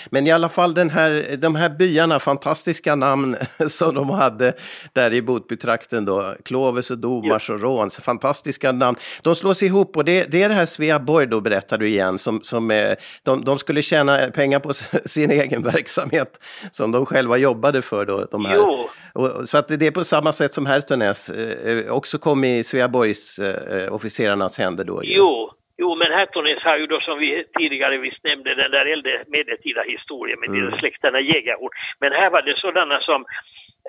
Men 0.10 0.28
i 0.28 0.32
alla 0.32 0.50
fall 0.50 0.74
den 0.74 0.90
här, 0.90 1.38
de 1.38 1.56
här 1.56 1.70
byarna, 1.70 2.20
fantastiska 2.20 2.96
namn 2.96 3.36
som 3.70 3.96
de 3.96 4.10
hade 4.10 4.54
där 4.94 5.14
i 5.14 5.22
Botbytrakten 5.22 6.06
då. 6.06 6.36
Kloves 6.46 6.92
och 6.92 6.98
Domars 6.98 7.50
och 7.50 7.62
Råns, 7.62 8.00
fantastiska 8.00 8.72
namn. 8.72 8.98
De 9.24 9.36
slås 9.36 9.64
ihop 9.64 9.98
och 9.98 10.06
det, 10.06 10.32
det 10.32 10.44
är 10.44 10.50
det 10.50 10.56
här 10.56 10.66
Sveaborg 10.66 11.28
då 11.28 11.42
berättar 11.42 11.78
du 11.78 11.88
igen 11.88 12.18
som, 12.18 12.42
som 12.44 12.72
eh, 12.72 12.96
de, 13.24 13.44
de 13.44 13.58
skulle 13.58 13.82
tjäna 13.82 14.18
pengar 14.32 14.60
på 14.60 14.74
sin 15.06 15.32
egen 15.32 15.64
verksamhet 15.64 16.40
som 16.72 16.92
de 16.92 17.06
själva 17.06 17.38
jobbade 17.38 17.82
för 17.82 18.06
då. 18.06 18.28
De 18.32 18.46
här. 18.46 18.56
Jo. 18.56 18.90
Och, 19.14 19.50
så 19.50 19.58
att 19.58 19.68
det 19.68 19.88
är 19.88 19.92
på 19.92 20.04
samma 20.04 20.34
sätt 20.34 20.54
som 20.54 20.66
Hertonäs 20.66 21.30
eh, 21.30 21.92
också 21.92 22.18
kom 22.18 22.44
i 22.44 22.64
Sveaborgs 22.64 23.40
eh, 23.40 23.94
officerarnas 23.94 24.58
händer 24.58 24.84
då. 24.84 25.02
Jo, 25.04 25.52
Jo, 25.84 25.96
men 25.96 26.12
Hertonäs 26.18 26.64
har 26.64 26.78
ju 26.78 26.88
då 26.88 27.00
som 27.00 27.18
vi 27.20 27.30
tidigare 27.58 27.98
visst 27.98 28.24
nämnde 28.24 28.56
den 28.56 28.72
där 28.72 28.86
äldre 28.86 29.24
medeltida 29.28 29.82
historien 29.94 30.40
med 30.40 30.50
mm. 30.50 30.80
släkterna 30.80 31.20
Jägarhorn. 31.20 31.74
Men 32.02 32.12
här 32.12 32.30
var 32.30 32.42
det 32.42 32.58
sådana 32.58 33.00
som, 33.00 33.26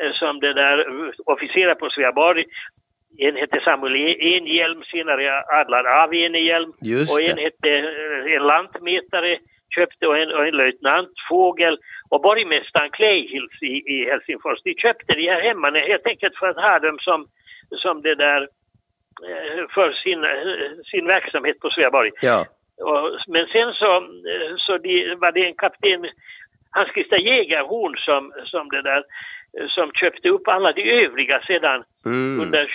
eh, 0.01 0.13
som 0.21 0.41
det 0.41 0.53
där 0.63 0.79
officerer 1.35 1.75
på 1.75 1.91
Sveaborg 1.91 2.45
en 3.19 3.37
hette 3.37 3.61
Samuel 3.65 3.97
Enhjelm, 4.33 4.83
senare 4.93 5.43
Adlar 5.61 5.85
av 6.03 6.15
Enhjelm. 6.15 6.73
och 7.11 7.21
en 7.31 7.39
hette 7.39 7.71
eh, 7.71 8.35
en 8.37 8.43
lantmätare 8.53 9.39
köpte 9.77 10.07
och 10.07 10.19
en, 10.19 10.31
och 10.37 10.47
en 10.47 10.57
löjtnant 10.57 11.13
Fågel 11.29 11.79
och 12.11 12.21
borgmästaren 12.21 12.91
Kleihils 12.91 13.63
i, 13.63 13.75
i 13.95 13.97
Helsingfors. 14.11 14.63
De 14.65 14.75
köpte 14.75 15.13
de 15.15 15.29
här 15.29 15.43
hemman 15.43 15.75
helt 15.75 16.07
enkelt 16.07 16.37
för 16.37 16.49
att 16.49 16.65
ha 16.67 16.79
dem 16.79 16.99
som, 17.01 17.27
som 17.83 18.03
det 18.03 18.15
där 18.15 18.41
eh, 18.43 18.49
för 19.75 19.93
sin, 19.93 20.21
sin 20.91 21.07
verksamhet 21.07 21.61
på 21.61 21.71
Sveaborg. 21.71 22.11
Ja. 22.21 22.47
Och, 22.77 23.11
men 23.29 23.47
sen 23.47 23.73
så, 23.73 23.97
eh, 23.97 24.55
så 24.57 24.79
de, 24.79 25.15
var 25.15 25.33
det 25.33 25.47
en 25.47 25.55
kapten, 25.55 26.07
Hans 26.71 26.93
Christer 26.93 27.19
Jägerhorn 27.19 27.97
som, 27.97 28.33
som 28.45 28.69
det 28.69 28.83
där 28.83 29.03
som 29.69 29.93
köpte 29.93 30.29
upp 30.29 30.49
alla 30.49 30.73
de 30.73 30.83
övriga 31.05 31.41
sedan 31.47 31.85
mm. 32.07 32.41
under 32.41 32.67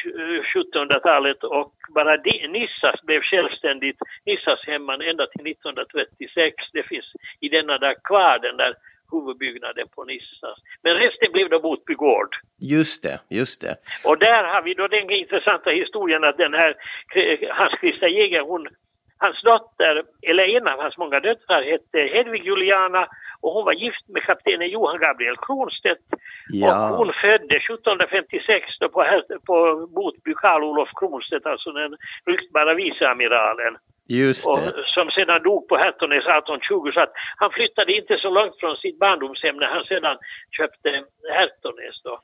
1700-talet 0.55 1.43
och 1.43 1.73
bara 1.89 2.17
de, 2.17 2.47
Nissas 2.47 3.01
blev 3.03 3.21
självständigt 3.21 3.97
Nissas 4.25 4.59
hemman 4.67 5.01
ända 5.01 5.27
till 5.27 5.51
1936. 5.51 6.55
Det 6.73 6.83
finns 6.83 7.05
i 7.39 7.49
denna 7.49 7.77
där 7.77 7.95
kvar 8.03 8.39
den 8.39 8.57
där 8.57 8.73
huvudbyggnaden 9.11 9.87
på 9.95 10.03
Nissas. 10.03 10.57
Men 10.83 10.93
resten 10.95 11.31
blev 11.31 11.49
då 11.49 11.59
Botby 11.59 11.93
gård. 11.93 12.31
Just 12.77 13.03
det, 13.03 13.19
just 13.29 13.61
det. 13.61 13.75
Och 14.05 14.17
där 14.17 14.43
har 14.43 14.61
vi 14.61 14.73
då 14.73 14.87
den 14.87 15.09
intressanta 15.11 15.69
historien 15.69 16.23
att 16.23 16.37
den 16.37 16.53
här 16.53 16.75
Hans 17.59 17.73
Christa 17.79 18.07
Jäger, 18.07 18.41
hon, 18.41 18.67
hans 19.17 19.41
dotter, 19.41 20.03
eller 20.29 20.43
en 20.57 20.67
av 20.67 20.79
hans 20.83 20.97
många 20.97 21.19
döttrar 21.19 21.63
hette 21.71 21.99
Hedvig 22.13 22.43
Juliana 22.45 23.07
och 23.41 23.51
hon 23.53 23.65
var 23.65 23.73
gift 23.73 24.05
med 24.07 24.23
kaptenen 24.23 24.69
Johan 24.69 24.99
Gabriel 24.99 25.37
Kronstedt. 25.45 26.05
Ja. 26.49 26.89
Och 26.89 26.97
hon 26.97 27.13
födde 27.21 27.55
1756 27.55 28.79
då 28.79 28.89
på, 28.89 29.01
på 29.45 29.87
Botby 29.95 30.33
Karl 30.33 30.63
Olof 30.63 30.89
Kronstedt, 30.99 31.45
alltså 31.45 31.71
den 31.71 31.97
ryktbara 32.25 32.73
viceamiralen. 32.73 33.77
Just 34.07 34.47
och, 34.47 34.59
som 34.95 35.07
sedan 35.11 35.43
dog 35.43 35.67
på 35.67 35.75
Hertonäs 35.77 36.25
1820 36.25 36.91
så 36.93 36.99
att 37.01 37.13
han 37.41 37.51
flyttade 37.51 37.91
inte 37.93 38.17
så 38.17 38.29
långt 38.29 38.59
från 38.59 38.75
sitt 38.77 38.99
barndomshem 38.99 39.55
när 39.57 39.67
han 39.67 39.83
sedan 39.83 40.17
köpte 40.57 40.89
Hertonäs 41.37 41.97
då. 42.03 42.15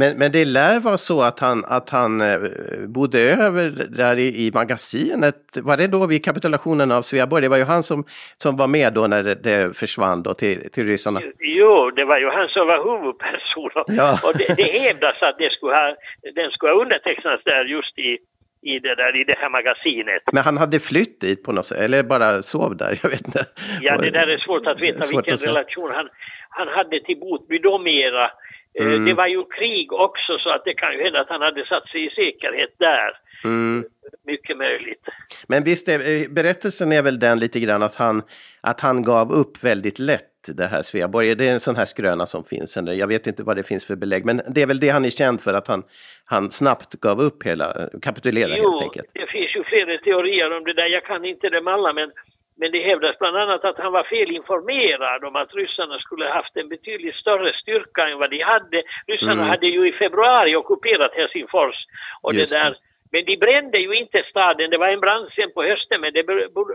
Men, 0.00 0.18
men 0.18 0.32
det 0.32 0.44
lär 0.44 0.80
vara 0.80 0.98
så 0.98 1.22
att 1.22 1.40
han, 1.40 1.64
att 1.64 1.90
han 1.90 2.20
eh, 2.20 2.38
bodde 2.86 3.20
över 3.20 3.64
där 4.02 4.16
i, 4.16 4.46
i 4.46 4.50
magasinet. 4.54 5.40
Var 5.62 5.76
det 5.76 5.86
då 5.86 6.06
vid 6.06 6.24
kapitulationen 6.24 6.92
av 6.92 7.02
Sveaborg? 7.02 7.42
Det 7.42 7.48
var 7.48 7.56
ju 7.56 7.64
han 7.64 7.82
som, 7.82 8.04
som 8.42 8.56
var 8.56 8.68
med 8.68 8.92
då 8.92 9.06
när 9.06 9.22
det, 9.22 9.34
det 9.34 9.76
försvann 9.76 10.22
då 10.22 10.34
till, 10.34 10.70
till 10.72 10.86
ryssarna. 10.86 11.20
Jo, 11.40 11.90
det 11.90 12.04
var 12.04 12.18
ju 12.18 12.28
han 12.30 12.48
som 12.48 12.66
var 12.66 12.78
huvudperson. 12.88 13.70
Ja. 13.86 14.18
Och 14.24 14.34
det, 14.38 14.54
det 14.56 14.78
hävdas 14.80 15.22
att 15.22 15.38
det 15.38 15.50
skulle 15.52 15.74
ha, 15.74 15.96
den 16.34 16.50
skulle 16.50 16.72
ha 16.72 16.80
undertecknats 16.82 17.44
där 17.44 17.64
just 17.64 17.98
i 17.98 18.18
i 18.62 18.78
det, 18.78 18.94
där, 18.94 19.20
i 19.20 19.24
det 19.24 19.38
här 19.38 19.50
magasinet. 19.50 20.22
Men 20.32 20.44
han 20.44 20.58
hade 20.58 20.78
flytt 20.80 21.20
dit 21.20 21.42
på 21.44 21.52
något 21.52 21.66
sätt, 21.66 21.78
eller 21.78 22.02
bara 22.02 22.42
sov 22.42 22.76
där? 22.76 22.98
Jag 23.02 23.10
vet 23.10 23.26
inte. 23.26 23.44
Ja, 23.80 23.96
det 23.96 24.10
där 24.10 24.28
är 24.28 24.38
svårt 24.38 24.66
att 24.66 24.80
veta 24.80 25.02
svårt 25.02 25.12
vilken 25.12 25.34
att 25.34 25.44
relation 25.44 25.90
han, 25.94 26.08
han 26.50 26.68
hade 26.68 27.00
till 27.00 27.18
Botby 27.20 27.58
då 27.58 27.78
mera. 27.78 28.30
Eh, 28.78 28.86
mm. 28.86 29.04
Det 29.04 29.14
var 29.14 29.26
ju 29.26 29.44
krig 29.44 29.92
också 29.92 30.38
så 30.38 30.50
att 30.50 30.64
det 30.64 30.74
kan 30.74 30.92
ju 30.92 31.02
hända 31.02 31.20
att 31.20 31.28
han 31.28 31.42
hade 31.42 31.66
satt 31.66 31.88
sig 31.88 32.06
i 32.06 32.10
säkerhet 32.10 32.74
där. 32.78 33.10
Mm. 33.44 33.84
Mycket 34.26 34.56
möjligt. 34.56 35.04
Men 35.48 35.64
visst, 35.64 35.88
är, 35.88 35.98
eh, 35.98 36.28
berättelsen 36.30 36.92
är 36.92 37.02
väl 37.02 37.18
den 37.18 37.38
lite 37.38 37.60
grann 37.60 37.82
att 37.82 37.96
han, 37.96 38.22
att 38.60 38.80
han 38.80 39.02
gav 39.02 39.32
upp 39.32 39.64
väldigt 39.64 39.98
lätt 39.98 40.24
det 40.56 40.66
här 40.66 40.82
Sveaborg. 40.82 41.34
Det 41.34 41.48
är 41.48 41.52
en 41.52 41.60
sån 41.60 41.76
här 41.76 41.84
skröna 41.84 42.26
som 42.26 42.44
finns. 42.44 42.76
Jag 42.76 43.06
vet 43.06 43.26
inte 43.26 43.42
vad 43.42 43.56
det 43.56 43.62
finns 43.62 43.86
för 43.86 43.96
belägg, 43.96 44.24
men 44.24 44.40
det 44.54 44.62
är 44.62 44.66
väl 44.66 44.80
det 44.80 44.88
han 44.88 45.04
är 45.04 45.10
känd 45.10 45.40
för, 45.40 45.54
att 45.54 45.68
han, 45.68 45.82
han 46.24 46.50
snabbt 46.50 46.94
gav 47.00 47.20
upp 47.20 47.42
hela, 47.42 47.88
kapitulerade 48.02 48.54
helt 48.54 48.82
enkelt. 48.82 49.06
Jo, 49.14 49.20
det 49.20 49.32
finns 49.32 49.56
ju 49.56 49.64
flera 49.64 49.98
teorier 49.98 50.56
om 50.56 50.64
det 50.64 50.72
där. 50.72 50.86
Jag 50.86 51.04
kan 51.04 51.24
inte 51.24 51.48
dem 51.48 51.68
alla, 51.68 51.92
men 51.92 52.10
men 52.58 52.70
det 52.72 52.82
hävdas 52.90 53.18
bland 53.18 53.36
annat 53.36 53.64
att 53.64 53.78
han 53.78 53.92
var 53.92 54.02
felinformerad 54.02 55.24
om 55.24 55.36
att 55.36 55.54
ryssarna 55.54 55.98
skulle 55.98 56.28
haft 56.28 56.56
en 56.56 56.68
betydligt 56.68 57.14
större 57.14 57.52
styrka 57.52 58.08
än 58.08 58.18
vad 58.18 58.30
de 58.30 58.40
hade. 58.42 58.82
Ryssarna 59.06 59.32
mm. 59.32 59.48
hade 59.48 59.66
ju 59.66 59.88
i 59.88 59.92
februari 59.92 60.56
ockuperat 60.56 61.14
Helsingfors 61.14 61.76
och 62.22 62.34
Just 62.34 62.52
det 62.52 62.58
där 62.58 62.74
men 63.12 63.24
de 63.24 63.36
brände 63.36 63.78
ju 63.78 63.92
inte 63.94 64.22
staden, 64.30 64.70
det 64.70 64.78
var 64.78 64.88
en 64.88 65.00
brand 65.00 65.28
sen 65.34 65.50
på 65.54 65.62
hösten 65.62 66.00
men 66.00 66.12
det 66.12 66.24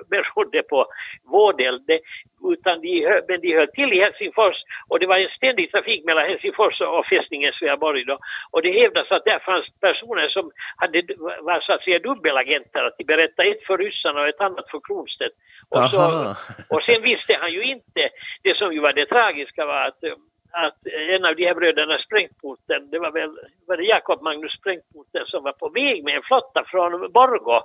berodde 0.09 0.63
på 0.63 0.85
vådeld. 1.23 1.89
Utan 2.53 2.81
de, 2.81 3.21
men 3.27 3.41
de 3.41 3.55
höll 3.55 3.67
till 3.67 3.93
i 3.93 4.01
Helsingfors 4.01 4.55
och 4.87 4.99
det 4.99 5.07
var 5.07 5.17
en 5.17 5.29
ständig 5.29 5.71
trafik 5.71 6.05
mellan 6.05 6.29
Helsingfors 6.29 6.81
och 6.81 7.05
fästningen 7.05 7.53
Sveaborg 7.53 8.03
då. 8.05 8.17
Och 8.51 8.61
det 8.61 8.81
hävdas 8.81 9.11
att 9.11 9.25
där 9.25 9.39
fanns 9.39 9.65
personer 9.81 10.27
som 10.29 10.51
hade, 10.75 11.03
var 11.41 11.59
så 11.59 11.73
att 11.73 11.83
säga 11.83 11.99
dubbelagenter, 11.99 12.83
att 12.83 12.97
de 12.97 13.03
berättade 13.03 13.49
ett 13.49 13.63
för 13.67 13.77
ryssarna 13.77 14.21
och 14.21 14.27
ett 14.27 14.41
annat 14.41 14.71
för 14.71 14.79
Kronstedt. 14.87 15.35
Och, 15.73 15.89
så, 15.91 16.35
och 16.75 16.83
sen 16.83 17.01
visste 17.01 17.37
han 17.41 17.51
ju 17.51 17.63
inte, 17.63 18.01
det 18.43 18.57
som 18.57 18.73
ju 18.73 18.79
var 18.79 18.93
det 18.93 19.05
tragiska 19.05 19.65
var 19.65 19.81
att 19.87 20.03
att 20.53 20.79
en 21.15 21.25
av 21.25 21.35
de 21.35 21.45
här 21.45 21.55
bröderna 21.55 21.97
Sprängporten, 21.97 22.89
det 22.91 22.99
var 22.99 23.11
väl 23.11 23.31
var 23.67 23.77
det 23.77 23.83
Jakob 23.83 24.21
Magnus 24.21 24.53
Sprängporten 24.59 25.25
som 25.25 25.43
var 25.43 25.51
på 25.51 25.69
väg 25.69 26.03
med 26.03 26.15
en 26.15 26.27
flotta 26.29 26.63
från 26.67 27.11
Borgå. 27.11 27.61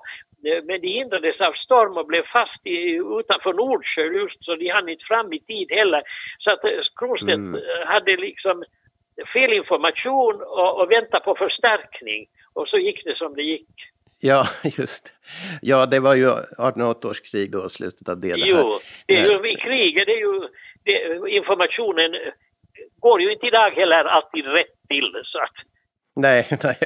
Men 0.69 0.81
de 0.81 0.89
hindrades 0.89 1.41
av 1.41 1.53
storm 1.53 1.97
och 1.97 2.07
blev 2.07 2.25
fast 2.37 2.67
i, 2.67 2.77
utanför 3.21 3.53
Nordsjö 3.53 4.03
just 4.03 4.45
så 4.45 4.55
de 4.55 4.69
hann 4.69 4.89
inte 4.89 5.05
fram 5.05 5.33
i 5.33 5.41
tid 5.41 5.69
heller. 5.71 6.03
Så 6.39 6.51
att 6.53 6.65
eh, 6.65 6.71
Kronstedt 6.97 7.47
mm. 7.49 7.61
hade 7.87 8.17
liksom 8.17 8.65
fel 9.33 9.53
information 9.53 10.35
och, 10.43 10.81
och 10.81 10.91
väntade 10.91 11.25
på 11.25 11.35
förstärkning. 11.35 12.27
Och 12.55 12.69
så 12.69 12.79
gick 12.79 13.05
det 13.05 13.17
som 13.17 13.35
det 13.35 13.43
gick. 13.43 13.75
Ja, 14.21 14.47
just 14.79 15.13
Ja, 15.63 15.87
det 15.87 16.01
var 16.01 16.15
ju 16.15 16.29
1808 16.29 17.09
års 17.09 17.21
krig 17.21 17.51
då, 17.53 17.69
slutet 17.69 18.09
av 18.09 18.21
det. 18.21 18.33
det 18.33 18.49
jo, 18.49 18.81
det 19.07 19.15
är 19.15 19.25
ju, 19.25 19.53
i 19.53 19.57
kriget, 19.57 20.07
det 20.07 20.13
är 20.13 20.21
ju 20.21 20.49
det, 20.85 21.31
informationen 21.31 22.11
går 23.01 23.21
ju 23.21 23.33
inte 23.33 23.47
idag 23.47 23.71
heller 23.71 24.05
alltid 24.05 24.45
rätt 24.47 24.75
till. 24.89 25.13
Så 25.25 25.39
att... 25.39 25.57
Nej, 26.19 26.47
nej, 26.65 26.77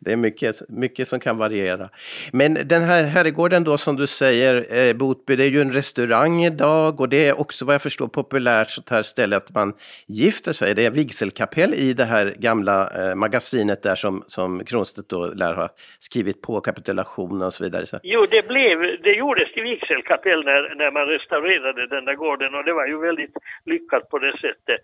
det 0.00 0.12
är 0.12 0.16
mycket, 0.16 0.54
mycket 0.68 1.08
som 1.08 1.20
kan 1.20 1.38
variera. 1.38 1.88
Men 2.32 2.54
den 2.54 2.82
här 2.82 3.02
herrgården 3.04 3.64
då 3.64 3.78
som 3.78 3.96
du 3.96 4.06
säger, 4.06 4.54
eh, 4.78 4.94
Botby, 4.94 5.36
det 5.36 5.44
är 5.44 5.50
ju 5.50 5.60
en 5.60 5.72
restaurang 5.72 6.44
idag 6.44 7.00
och 7.00 7.08
det 7.08 7.28
är 7.28 7.40
också 7.40 7.64
vad 7.64 7.74
jag 7.74 7.82
förstår 7.82 8.08
populärt 8.08 8.70
sånt 8.70 8.90
här 8.90 9.02
ställe 9.02 9.36
att 9.36 9.54
man 9.54 9.74
gifter 10.06 10.52
sig. 10.52 10.74
Det 10.74 10.84
är 10.86 10.90
vigselkapell 10.90 11.74
i 11.74 11.92
det 11.92 12.04
här 12.04 12.34
gamla 12.38 12.90
eh, 12.98 13.14
magasinet 13.14 13.82
där 13.82 13.94
som, 13.94 14.24
som 14.26 14.64
Kronstedt 14.64 15.08
då 15.08 15.26
lär 15.26 15.54
ha 15.54 15.68
skrivit 15.98 16.42
på 16.42 16.60
kapitulationen 16.60 17.42
och 17.42 17.52
så 17.52 17.64
vidare. 17.64 17.86
Så. 17.86 17.98
Jo, 18.02 18.26
det, 18.30 18.42
blev, 18.48 18.78
det 19.02 19.12
gjordes 19.12 19.52
till 19.52 19.62
vigselkapell 19.62 20.44
när, 20.44 20.74
när 20.74 20.90
man 20.90 21.06
restaurerade 21.06 21.86
den 21.86 22.04
där 22.04 22.14
gården 22.14 22.54
och 22.54 22.64
det 22.64 22.72
var 22.72 22.86
ju 22.86 22.98
väldigt 23.00 23.34
lyckat 23.64 24.08
på 24.10 24.18
det 24.18 24.32
sättet. 24.32 24.80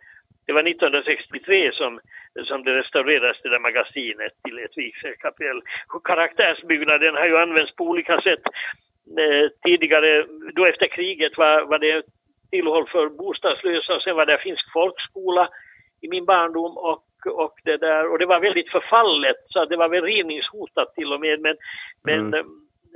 Det 0.51 0.55
var 0.55 0.69
1963 0.69 1.73
som, 1.73 2.01
som 2.45 2.65
det 2.65 2.73
restaurerades 2.81 3.43
det 3.43 3.49
där 3.49 3.67
magasinet 3.69 4.33
till 4.45 4.59
ett 4.59 4.77
vigselkapell. 4.77 5.61
Karaktärsbyggnaden 6.05 7.15
har 7.15 7.27
ju 7.27 7.37
använts 7.37 7.75
på 7.77 7.85
olika 7.85 8.21
sätt. 8.21 8.45
Eh, 9.23 9.47
tidigare, 9.65 10.27
då 10.55 10.67
efter 10.67 10.87
kriget 10.87 11.39
var, 11.39 11.65
var 11.73 11.79
det 11.79 12.03
tillhåll 12.51 12.89
för 12.89 13.09
bostadslösa 13.09 13.95
och 13.95 14.03
sen 14.03 14.17
var 14.17 14.27
det 14.27 14.39
finsk 14.39 14.73
folkskola 14.73 15.49
i 16.01 16.09
min 16.09 16.25
barndom 16.25 16.79
och, 16.79 17.07
och 17.45 17.55
det 17.65 17.77
där 17.77 18.13
och 18.13 18.19
det 18.19 18.27
var 18.27 18.41
väldigt 18.41 18.71
förfallet 18.71 19.37
så 19.49 19.65
det 19.65 19.77
var 19.77 19.89
väl 19.89 20.05
rivningshotat 20.05 20.95
till 20.95 21.13
och 21.13 21.21
med 21.21 21.41
men, 21.41 21.57
men 22.05 22.35
mm. 22.35 22.47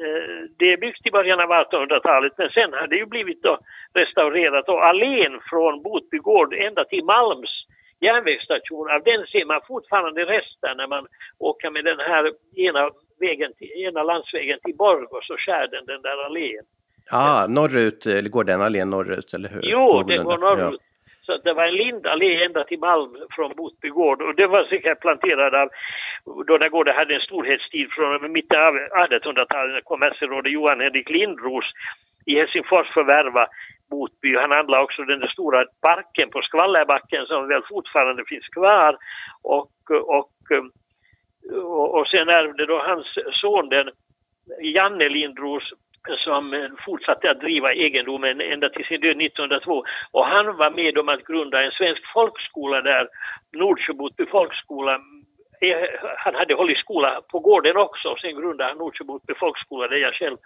Eh, 0.02 0.48
det 0.58 0.72
är 0.72 0.76
byggt 0.76 1.06
i 1.06 1.10
början 1.10 1.40
av 1.40 1.50
1800-talet 1.50 2.32
men 2.38 2.50
sen 2.50 2.72
har 2.72 2.86
det 2.86 2.96
ju 2.96 3.06
blivit 3.06 3.42
då 3.42 3.58
restaurerat 3.94 4.68
och 4.68 4.86
allén 4.86 5.40
från 5.50 5.82
Botby 5.82 6.18
gård 6.18 6.54
ända 6.54 6.84
till 6.84 7.04
Malms 7.04 7.54
järnvägsstation, 8.00 8.90
av 8.94 9.02
den 9.10 9.26
ser 9.32 9.44
man 9.52 9.60
fortfarande 9.66 10.20
rester 10.34 10.74
när 10.74 10.88
man 10.94 11.06
åker 11.38 11.70
med 11.70 11.84
den 11.84 12.00
här 12.10 12.24
ena, 12.66 12.82
vägen 13.20 13.52
till, 13.58 13.70
ena 13.86 14.02
landsvägen 14.02 14.58
till 14.64 14.76
Borgås 14.76 15.30
och 15.30 15.40
skär 15.44 15.66
den, 15.74 15.84
den 15.86 16.02
där 16.02 16.24
allén. 16.26 16.64
Ja, 17.10 17.44
ah, 17.44 17.46
norrut, 17.46 18.06
eller 18.06 18.30
går 18.30 18.44
den 18.44 18.60
allén 18.62 18.90
norrut 18.90 19.34
eller 19.34 19.48
hur? 19.48 19.60
Jo, 19.62 20.02
den 20.02 20.24
går 20.24 20.38
norrut. 20.38 20.80
Ja. 20.80 20.93
Så 21.26 21.36
det 21.44 21.52
var 21.52 21.64
en 21.64 21.74
lindallé 21.74 22.44
ända 22.44 22.64
till 22.64 22.78
Malm 22.78 23.16
från 23.30 23.52
Botby 23.56 23.88
gård. 23.88 24.22
Och 24.22 24.34
det 24.34 24.46
var 24.46 24.64
säkert 24.64 25.00
planterad 25.00 25.54
av, 25.54 25.68
då 26.46 26.58
den 26.58 26.70
gården 26.70 26.96
hade 26.96 27.14
en 27.14 27.20
storhetstid 27.20 27.92
från 27.92 28.32
mitten 28.32 28.60
av 28.60 28.74
1800-talet 28.74 29.74
när 29.74 29.80
kommerserådet 29.80 30.52
Johan 30.52 30.80
Henrik 30.80 31.10
Lindros 31.10 31.64
i 32.26 32.34
Helsingfors 32.38 32.94
förvärva 32.94 33.46
Botby. 33.90 34.36
Han 34.36 34.50
handlade 34.50 34.84
också 34.84 35.02
den 35.02 35.20
där 35.20 35.28
stora 35.28 35.64
parken 35.80 36.30
på 36.30 36.42
Skvallerbacken 36.42 37.26
som 37.26 37.48
väl 37.48 37.62
fortfarande 37.68 38.24
finns 38.26 38.48
kvar. 38.48 38.96
Och, 39.42 39.70
och, 39.90 40.30
och, 41.52 41.94
och 41.98 42.06
sen 42.06 42.28
ärvde 42.28 42.66
då 42.66 42.78
hans 42.78 43.06
son 43.40 43.68
den 43.68 43.90
Janne 44.62 45.08
Lindros 45.08 45.72
som 46.08 46.54
eh, 46.54 46.70
fortsatte 46.84 47.30
att 47.30 47.40
driva 47.40 47.72
egendomen 47.72 48.40
ända 48.40 48.68
till 48.68 48.84
sin 48.84 49.00
död 49.00 49.20
1902. 49.20 49.84
Och 50.10 50.26
han 50.26 50.56
var 50.56 50.70
med 50.70 50.98
om 50.98 51.08
att 51.08 51.24
grunda 51.24 51.62
en 51.62 51.72
svensk 51.72 52.02
folkskola 52.12 52.80
där, 52.80 53.08
Nordsjöbotby 53.52 54.26
folkskola. 54.26 54.94
Eh, 55.60 55.88
han 56.16 56.34
hade 56.34 56.54
hållit 56.54 56.78
skola 56.78 57.20
på 57.30 57.38
gården 57.38 57.76
också 57.76 58.08
och 58.08 58.18
sen 58.18 58.36
grundade 58.40 58.68
han 58.68 58.78
Nordsjöbotby 58.78 59.34
folkskola 59.34 59.88
där 59.88 59.96
jag 59.96 60.14
själv, 60.14 60.36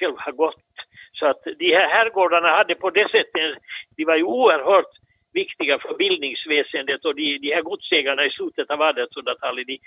själv 0.00 0.14
har 0.18 0.32
gått. 0.32 0.64
Så 1.12 1.26
att 1.26 1.42
de 1.58 1.74
här 1.74 1.88
herrgårdarna 1.88 2.48
hade 2.48 2.74
på 2.74 2.90
det 2.90 3.10
sättet, 3.10 3.56
de 3.96 4.04
var 4.04 4.16
ju 4.16 4.22
oerhört 4.22 4.92
viktiga 5.34 5.78
för 5.78 5.94
bildningsväsendet 5.94 7.04
och 7.04 7.14
de, 7.14 7.38
de 7.38 7.54
här 7.54 7.62
godsägarna 7.62 8.24
i 8.24 8.30
slutet 8.30 8.70
av 8.70 8.78
1800-talet, 8.78 9.66
de, 9.66 9.78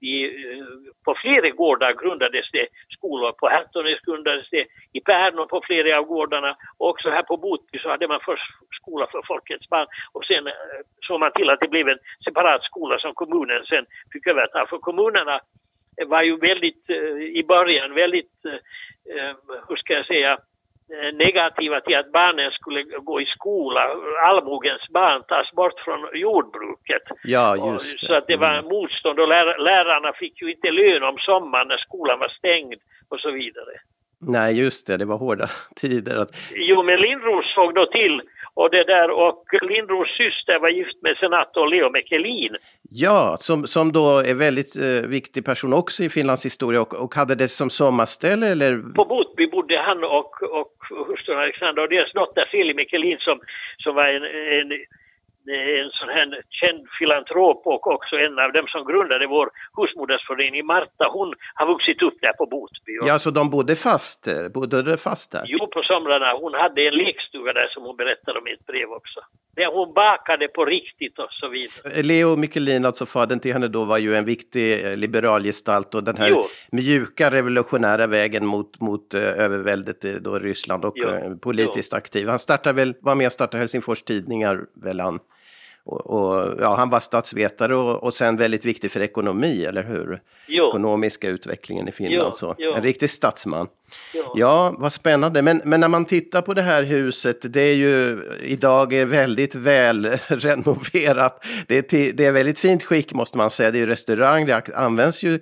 de, 0.00 0.12
eh, 0.24 0.64
på 1.04 1.14
flera 1.22 1.50
gårdar 1.50 1.92
grundades 2.02 2.50
det 2.52 2.66
skolor. 2.88 3.32
På 3.32 3.48
Hertonäs 3.48 4.00
grundades 4.00 4.48
det, 4.50 4.64
i 4.92 5.00
Pärnå 5.00 5.46
på 5.46 5.62
flera 5.66 5.98
av 5.98 6.04
gårdarna 6.04 6.56
och 6.78 6.88
också 6.88 7.10
här 7.10 7.22
på 7.22 7.36
Botby 7.36 7.78
så 7.78 7.88
hade 7.88 8.08
man 8.08 8.20
först 8.24 8.48
skola 8.80 9.06
för 9.12 9.22
folkets 9.26 9.68
barn 9.68 9.86
och 10.12 10.24
sen 10.24 10.46
eh, 10.46 10.52
såg 11.06 11.20
man 11.20 11.32
till 11.32 11.50
att 11.50 11.60
det 11.60 11.68
blev 11.68 11.88
en 11.88 11.98
separat 12.24 12.62
skola 12.62 12.98
som 12.98 13.14
kommunen 13.14 13.64
sen 13.66 13.84
fick 14.12 14.26
överta. 14.26 14.66
För 14.70 14.78
kommunerna 14.78 15.40
eh, 16.00 16.08
var 16.08 16.22
ju 16.22 16.36
väldigt, 16.36 16.90
i 17.40 17.42
början 17.42 17.94
väldigt, 17.94 18.32
hur 19.68 19.76
ska 19.76 19.92
jag 19.92 20.06
säga, 20.06 20.38
negativa 21.12 21.80
till 21.80 21.96
att 21.96 22.12
barnen 22.12 22.50
skulle 22.50 22.82
gå 22.82 23.20
i 23.20 23.26
skola. 23.26 23.80
Allmogens 24.30 24.88
barn 24.88 25.22
tas 25.28 25.52
bort 25.52 25.80
från 25.84 26.00
jordbruket. 26.14 27.02
Ja, 27.24 27.56
just 27.72 28.00
det. 28.00 28.06
Så 28.06 28.14
att 28.14 28.26
det 28.26 28.36
var 28.36 28.54
mm. 28.58 28.64
motstånd 28.64 29.20
och 29.20 29.28
lär, 29.28 29.58
lärarna 29.58 30.12
fick 30.12 30.42
ju 30.42 30.50
inte 30.50 30.70
lön 30.70 31.02
om 31.02 31.16
sommaren 31.18 31.68
när 31.68 31.78
skolan 31.78 32.18
var 32.18 32.28
stängd 32.28 32.80
och 33.08 33.20
så 33.20 33.30
vidare. 33.30 33.74
Nej, 34.20 34.60
just 34.60 34.86
det, 34.86 34.96
det 34.96 35.04
var 35.04 35.18
hårda 35.18 35.46
tider. 35.76 36.26
Jo, 36.54 36.82
men 36.82 37.00
Lindros 37.00 37.54
såg 37.54 37.74
då 37.74 37.86
till 37.86 38.22
och 38.60 38.70
det 38.70 38.84
där 38.84 39.10
och 39.10 39.44
Lindros 39.70 40.08
syster 40.08 40.58
var 40.58 40.68
gift 40.68 41.02
med 41.02 41.16
senator 41.16 41.66
Leo 41.68 41.90
Mekelin. 41.90 42.56
Ja, 42.90 43.36
som, 43.40 43.66
som 43.66 43.92
då 43.92 44.08
är 44.30 44.34
väldigt 44.34 44.72
eh, 44.76 45.08
viktig 45.08 45.44
person 45.44 45.72
också 45.72 46.02
i 46.02 46.08
Finlands 46.08 46.44
historia 46.46 46.80
och, 46.80 46.94
och 47.04 47.14
hade 47.14 47.34
det 47.34 47.48
som 47.48 47.70
sommarställe 47.70 48.46
eller? 48.48 48.72
På 49.00 49.04
Botby 49.04 49.46
bodde 49.46 49.78
han 49.78 50.04
och, 50.04 50.32
och 50.42 50.74
hustrun 51.08 51.38
Alexandra 51.38 51.82
och 51.82 51.88
deras 51.88 52.12
dotter 52.12 52.48
Feli 52.52 52.74
Mekelin 52.74 53.18
som, 53.18 53.40
som 53.78 53.94
var 53.94 54.06
en, 54.08 54.24
en 54.60 54.70
en 55.48 55.90
sån 55.90 56.08
här 56.08 56.26
känd 56.50 56.86
filantrop 56.98 57.66
och 57.66 57.86
också 57.86 58.16
en 58.16 58.38
av 58.38 58.52
dem 58.52 58.66
som 58.66 58.84
grundade 58.90 59.26
vår 59.26 59.48
husmodersförening, 59.76 60.66
Marta, 60.66 61.04
hon 61.12 61.34
har 61.54 61.66
vuxit 61.66 62.02
upp 62.02 62.18
där 62.20 62.32
på 62.32 62.46
Botby. 62.46 62.92
Ja, 63.06 63.18
så 63.18 63.30
de 63.30 63.50
bodde 63.50 63.76
fast, 63.76 64.28
bodde 64.54 64.96
fast 64.96 65.32
där? 65.32 65.44
Jo, 65.46 65.66
på 65.66 65.82
somrarna. 65.82 66.32
Hon 66.42 66.54
hade 66.54 66.80
en 66.88 66.94
lekstuga 66.94 67.52
där 67.52 67.68
som 67.68 67.82
hon 67.82 67.96
berättade 67.96 68.38
om 68.38 68.48
i 68.48 68.52
ett 68.52 68.66
brev 68.66 68.90
också. 68.90 69.20
Där 69.56 69.66
hon 69.66 69.92
bakade 69.94 70.48
på 70.48 70.64
riktigt 70.64 71.18
och 71.18 71.28
så 71.30 71.48
vidare. 71.48 72.02
Leo 72.02 72.36
Mikkelin, 72.36 72.84
alltså 72.84 73.06
fadern 73.06 73.40
till 73.40 73.52
henne 73.52 73.68
då, 73.68 73.84
var 73.84 73.98
ju 73.98 74.14
en 74.14 74.24
viktig 74.24 74.84
eh, 74.84 74.96
liberal 74.96 75.42
gestalt 75.44 75.94
och 75.94 76.04
den 76.04 76.16
här 76.16 76.28
jo. 76.28 76.44
mjuka 76.72 77.30
revolutionära 77.30 78.06
vägen 78.06 78.46
mot, 78.46 78.80
mot 78.80 79.14
uh, 79.14 79.22
överväldet 79.22 80.04
i 80.04 80.18
då 80.18 80.38
Ryssland 80.38 80.84
och 80.84 80.98
uh, 80.98 81.36
politiskt 81.36 81.92
jo. 81.92 81.98
aktiv. 81.98 82.28
Han 82.28 82.38
startade 82.38 82.76
väl, 82.76 82.94
var 83.00 83.14
med 83.14 83.26
och 83.26 83.32
startade 83.32 83.58
Helsingfors 83.58 84.02
Tidningar, 84.02 84.60
väl 84.74 85.00
han? 85.00 85.20
Och, 85.86 86.06
och, 86.06 86.54
ja, 86.60 86.74
han 86.74 86.90
var 86.90 87.00
statsvetare 87.00 87.76
och, 87.76 88.02
och 88.02 88.14
sen 88.14 88.36
väldigt 88.36 88.64
viktig 88.64 88.90
för 88.90 89.00
ekonomi, 89.00 89.64
eller 89.64 89.82
hur? 89.82 90.20
Jo. 90.46 90.68
Ekonomiska 90.68 91.28
utvecklingen 91.28 91.88
i 91.88 91.92
Finland. 91.92 92.22
Jo, 92.26 92.32
så. 92.32 92.54
Jo. 92.58 92.74
En 92.74 92.82
riktig 92.82 93.10
statsman. 93.10 93.68
Ja, 94.34 94.74
vad 94.78 94.92
spännande. 94.92 95.42
Men, 95.42 95.60
men 95.64 95.80
när 95.80 95.88
man 95.88 96.04
tittar 96.04 96.42
på 96.42 96.54
det 96.54 96.62
här 96.62 96.82
huset, 96.82 97.52
det 97.52 97.60
är 97.60 97.74
ju 97.74 98.22
idag 98.42 98.92
är 98.92 99.04
väldigt 99.04 99.54
väl 99.54 100.06
renoverat. 100.26 101.44
Det 101.66 101.92
är, 101.92 102.12
det 102.12 102.26
är 102.26 102.32
väldigt 102.32 102.58
fint 102.58 102.84
skick 102.84 103.14
måste 103.14 103.38
man 103.38 103.50
säga. 103.50 103.70
Det 103.70 103.78
är 103.78 103.80
ju 103.80 103.86
restaurang, 103.86 104.46
det 104.46 104.68
används 104.74 105.22
ju. 105.22 105.40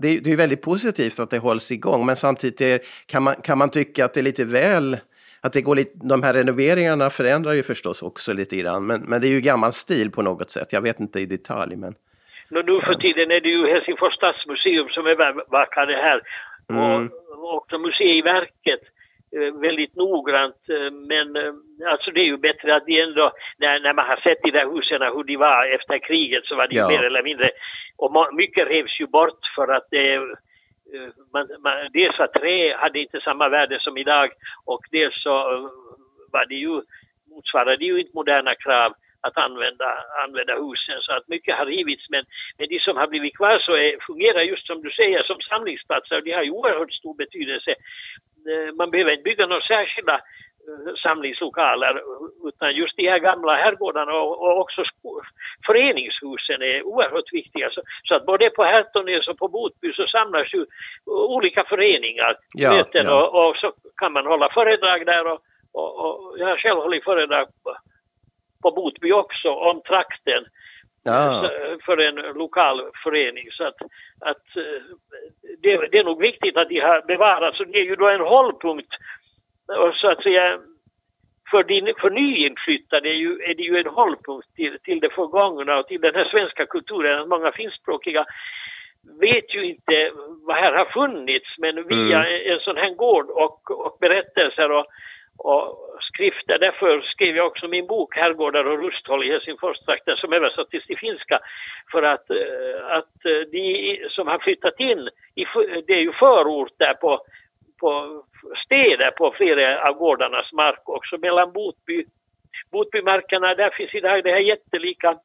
Det 0.00 0.08
är, 0.08 0.20
det 0.20 0.32
är 0.32 0.36
väldigt 0.36 0.62
positivt 0.62 1.18
att 1.18 1.30
det 1.30 1.38
hålls 1.38 1.72
igång, 1.72 2.06
men 2.06 2.16
samtidigt 2.16 2.60
är, 2.60 2.80
kan, 3.06 3.22
man, 3.22 3.34
kan 3.34 3.58
man 3.58 3.70
tycka 3.70 4.04
att 4.04 4.14
det 4.14 4.20
är 4.20 4.24
lite 4.24 4.44
väl 4.44 4.96
att 5.40 5.52
det 5.52 5.62
går 5.62 5.76
lite, 5.76 5.90
de 5.94 6.22
här 6.22 6.34
renoveringarna 6.34 7.10
förändrar 7.10 7.52
ju 7.52 7.62
förstås 7.62 8.02
också 8.02 8.32
lite 8.32 8.56
grann, 8.56 8.86
men, 8.86 9.00
men 9.00 9.20
det 9.20 9.28
är 9.28 9.34
ju 9.34 9.40
gammal 9.40 9.72
stil 9.72 10.10
på 10.10 10.22
något 10.22 10.50
sätt. 10.50 10.72
Jag 10.72 10.80
vet 10.80 11.00
inte 11.00 11.20
i 11.20 11.26
detalj, 11.26 11.76
men... 11.76 11.94
No, 12.50 12.62
nu 12.62 12.80
för 12.80 12.94
tiden 12.94 13.30
är 13.30 13.40
det 13.40 13.48
ju 13.48 13.66
Helsingfors 13.66 14.14
stadsmuseum 14.14 14.88
som 14.88 15.06
övervakar 15.06 15.86
det 15.86 16.02
här 16.06 16.20
mm. 16.70 17.10
och 17.42 17.54
också 17.54 17.78
Museiverket 17.78 18.80
eh, 19.36 19.60
väldigt 19.60 19.96
noggrant 19.96 20.62
eh, 20.68 20.90
men 21.12 21.36
eh, 21.36 21.52
alltså 21.92 22.10
det 22.10 22.20
är 22.20 22.24
ju 22.24 22.36
bättre 22.36 22.76
att 22.76 22.86
de 22.86 23.00
ändå, 23.00 23.32
när, 23.58 23.80
när 23.80 23.94
man 23.94 24.06
har 24.06 24.16
sett 24.16 24.42
de 24.42 24.50
där 24.50 24.74
husen 24.74 25.02
hur 25.02 25.24
de 25.24 25.36
var 25.36 25.74
efter 25.74 25.98
kriget 25.98 26.44
så 26.44 26.56
var 26.56 26.68
de 26.68 26.76
ja. 26.76 26.88
mer 26.88 27.04
eller 27.04 27.22
mindre, 27.22 27.50
och 27.96 28.34
mycket 28.34 28.68
revs 28.68 29.00
ju 29.00 29.06
bort 29.06 29.40
för 29.56 29.68
att 29.68 29.86
det 29.90 30.20
Eh, 30.94 31.10
man, 31.32 31.48
man, 31.64 31.76
dels 31.92 32.20
att 32.20 32.32
trä 32.32 32.76
hade 32.76 32.98
inte 32.98 33.20
samma 33.20 33.48
värde 33.48 33.78
som 33.80 33.96
idag 33.98 34.30
och 34.64 34.82
dels 34.90 35.22
så 35.22 35.34
eh, 35.54 35.68
var 36.32 36.46
det 36.46 36.54
ju, 36.54 36.82
motsvarade 37.30 37.84
ju 37.84 38.00
inte 38.00 38.14
moderna 38.14 38.54
krav 38.54 38.94
att 39.20 39.36
använda, 39.36 39.88
använda 40.24 40.54
husen 40.54 40.98
så 41.00 41.12
att 41.12 41.28
mycket 41.28 41.58
har 41.58 41.66
rivits 41.66 42.10
men, 42.10 42.24
men 42.58 42.68
de 42.68 42.78
som 42.80 42.96
har 42.96 43.06
blivit 43.06 43.36
kvar 43.36 43.58
så 43.58 43.72
är, 43.72 44.06
fungerar 44.06 44.42
just 44.42 44.66
som 44.66 44.82
du 44.82 44.90
säger 44.90 45.22
som 45.22 45.40
samlingsplatser 45.40 46.16
och 46.16 46.24
de 46.24 46.32
har 46.32 46.42
ju 46.42 46.50
oerhört 46.50 46.92
stor 46.92 47.14
betydelse. 47.14 47.70
Eh, 48.48 48.74
man 48.74 48.90
behöver 48.90 49.12
inte 49.12 49.28
bygga 49.30 49.46
några 49.46 49.62
särskilda 49.62 50.20
samlingslokaler 51.02 52.02
utan 52.48 52.74
just 52.74 52.96
de 52.96 53.08
här 53.08 53.18
gamla 53.18 53.54
herrgårdarna 53.56 54.12
och, 54.12 54.42
och 54.42 54.60
också 54.60 54.82
föreningshusen 55.66 56.62
är 56.62 56.82
oerhört 56.82 57.32
viktiga. 57.32 57.70
Så, 57.70 57.82
så 58.04 58.14
att 58.14 58.26
både 58.26 58.50
på 58.50 58.64
Hertonäs 58.64 59.28
och 59.28 59.38
på 59.38 59.48
Botby 59.48 59.92
så 59.92 60.06
samlas 60.06 60.54
ju 60.54 60.66
olika 61.06 61.64
föreningar, 61.64 62.36
ja, 62.54 62.70
möten 62.72 63.06
ja. 63.06 63.14
Och, 63.14 63.48
och, 63.48 63.56
så 63.56 63.72
kan 63.96 64.12
man 64.12 64.26
hålla 64.26 64.48
föredrag 64.54 65.06
där 65.06 65.26
och, 65.32 65.40
och, 65.72 65.90
och 66.04 66.38
jag 66.38 66.46
har 66.46 66.56
själv 66.56 66.80
hållit 66.80 67.04
föredrag 67.04 67.46
på, 67.64 67.76
på 68.62 68.70
Botby 68.70 69.12
också 69.12 69.48
om 69.50 69.80
trakten 69.80 70.44
ja. 71.02 71.50
för 71.84 71.96
en 71.96 72.14
lokal 72.14 72.82
förening. 73.04 73.48
Så 73.50 73.64
att, 73.64 73.76
att 74.20 74.46
det, 75.62 75.88
det, 75.92 75.98
är 75.98 76.04
nog 76.04 76.20
viktigt 76.20 76.56
att 76.56 76.68
de 76.68 76.80
har 76.80 77.02
bevarats. 77.06 77.58
Det 77.58 77.78
är 77.78 77.84
ju 77.84 77.96
då 77.96 78.08
en 78.08 78.20
hållpunkt 78.20 78.92
och 79.68 79.94
så 79.94 80.10
att 80.10 80.22
säga 80.22 80.58
för, 81.50 81.62
din, 81.62 81.94
för 82.00 82.10
nyinflyttade 82.10 83.08
är, 83.08 83.14
ju, 83.14 83.42
är 83.42 83.54
det 83.54 83.62
ju 83.62 83.76
en 83.78 83.86
hållpunkt 83.86 84.54
till, 84.56 84.78
till 84.82 85.00
det 85.00 85.10
förgångna 85.10 85.78
och 85.78 85.86
till 85.86 86.00
den 86.00 86.14
här 86.14 86.24
svenska 86.24 86.66
kulturen. 86.66 87.28
Många 87.28 87.52
finskspråkiga 87.52 88.24
vet 89.20 89.54
ju 89.54 89.64
inte 89.64 90.10
vad 90.46 90.56
här 90.56 90.72
har 90.72 90.84
funnits 90.84 91.58
men 91.58 91.88
via 91.88 92.26
mm. 92.26 92.52
en 92.52 92.60
sån 92.60 92.76
här 92.76 92.94
gård 92.94 93.30
och, 93.30 93.70
och 93.70 93.96
berättelser 94.00 94.70
och, 94.70 94.86
och 95.38 95.78
skrifter. 96.00 96.58
Därför 96.58 97.00
skrev 97.00 97.36
jag 97.36 97.46
också 97.46 97.68
min 97.68 97.86
bok 97.86 98.16
Herrgårdar 98.16 98.64
och 98.64 98.82
rusthåll 98.82 99.24
i 99.24 99.30
Helsingforstrakten 99.30 100.16
som 100.16 100.32
översattes 100.32 100.86
till 100.86 100.98
finska. 100.98 101.40
För 101.92 102.02
att, 102.02 102.30
eh, 102.30 102.96
att 102.96 103.14
de 103.52 103.98
som 104.10 104.26
har 104.26 104.38
flyttat 104.38 104.80
in, 104.80 105.08
det 105.86 105.92
är 105.92 106.00
ju 106.00 106.12
förort 106.12 106.72
där 106.78 106.94
på 106.94 107.20
på 107.80 108.22
städer 108.64 109.10
på 109.10 109.34
flera 109.36 109.88
av 109.88 109.94
gårdarnas 109.94 110.52
mark 110.52 110.82
också 110.84 111.18
mellan 111.18 111.52
Botby, 111.52 112.04
Botbymarkerna. 112.70 113.54
Där 113.54 113.70
finns 113.70 113.94
idag 113.94 114.24
det 114.24 114.30
här 114.30 114.40
jättelika 114.52 115.18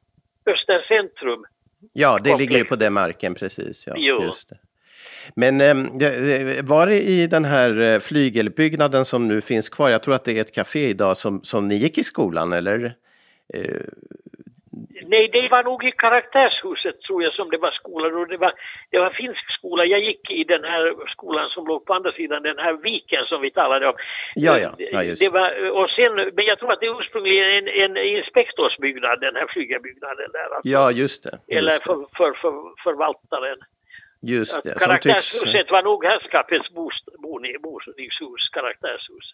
Östercentrum. 0.46 1.44
Ja, 1.92 2.18
det 2.24 2.36
ligger 2.38 2.58
ju 2.58 2.64
på 2.64 2.76
den 2.76 2.92
marken 2.92 3.34
precis. 3.34 3.86
Ja, 3.86 3.94
jo. 3.96 4.22
Just 4.22 4.48
det. 4.48 4.56
Men 5.34 5.60
ehm, 5.60 5.98
var 6.62 6.86
det 6.86 7.02
i 7.02 7.26
den 7.26 7.44
här 7.44 7.80
eh, 7.80 8.00
flygelbyggnaden 8.00 9.04
som 9.04 9.28
nu 9.28 9.40
finns 9.40 9.68
kvar, 9.68 9.90
jag 9.90 10.02
tror 10.02 10.14
att 10.14 10.24
det 10.24 10.36
är 10.36 10.40
ett 10.40 10.54
café 10.54 10.88
idag, 10.88 11.16
som, 11.16 11.42
som 11.42 11.68
ni 11.68 11.74
gick 11.74 11.98
i 11.98 12.04
skolan 12.04 12.52
eller? 12.52 12.94
Eh, 14.96 15.06
Nej, 15.12 15.28
det 15.32 15.48
var 15.54 15.62
nog 15.64 15.84
i 15.84 15.92
karaktärshuset 16.04 17.00
tror 17.00 17.22
jag 17.22 17.32
som 17.32 17.50
det 17.50 17.58
var 17.58 17.70
skolan 17.70 18.14
och 18.20 18.28
det 18.28 18.36
var, 18.36 18.52
det 18.90 18.98
var 18.98 19.10
finsk 19.10 19.44
skola. 19.58 19.84
Jag 19.84 20.00
gick 20.00 20.30
i 20.30 20.44
den 20.44 20.64
här 20.64 20.82
skolan 21.14 21.48
som 21.54 21.66
låg 21.66 21.84
på 21.84 21.94
andra 21.94 22.12
sidan 22.12 22.42
den 22.42 22.58
här 22.58 22.72
viken 22.72 23.24
som 23.26 23.40
vi 23.42 23.50
talade 23.50 23.86
om. 23.88 23.96
Ja, 24.34 24.58
ja, 24.58 24.70
ja 24.78 25.02
just 25.02 25.22
det. 25.22 25.28
Var, 25.28 25.70
och 25.70 25.90
sen, 25.90 26.12
men 26.36 26.44
jag 26.50 26.58
tror 26.58 26.72
att 26.72 26.80
det 26.80 26.86
är 26.86 27.00
ursprungligen 27.00 27.48
en, 27.58 27.66
en 27.84 27.96
inspektorsbyggnad, 28.16 29.20
den 29.20 29.36
här 29.36 29.46
flygelbyggnaden 29.54 30.28
där. 30.32 30.48
Alltså. 30.54 30.68
Ja, 30.76 30.90
just 30.90 31.22
det. 31.22 31.30
Just 31.30 31.58
Eller 31.58 31.72
för, 31.86 31.96
för, 32.16 32.32
för, 32.42 32.52
förvaltaren. 32.84 33.58
Just 34.22 34.62
det. 34.62 34.78
Karaktärshuset 34.84 35.54
tycks... 35.54 35.70
var 35.70 35.82
nog 35.82 36.04
herrskapets 36.04 36.68
boningshus, 37.24 38.42
karaktärshus. 38.52 39.26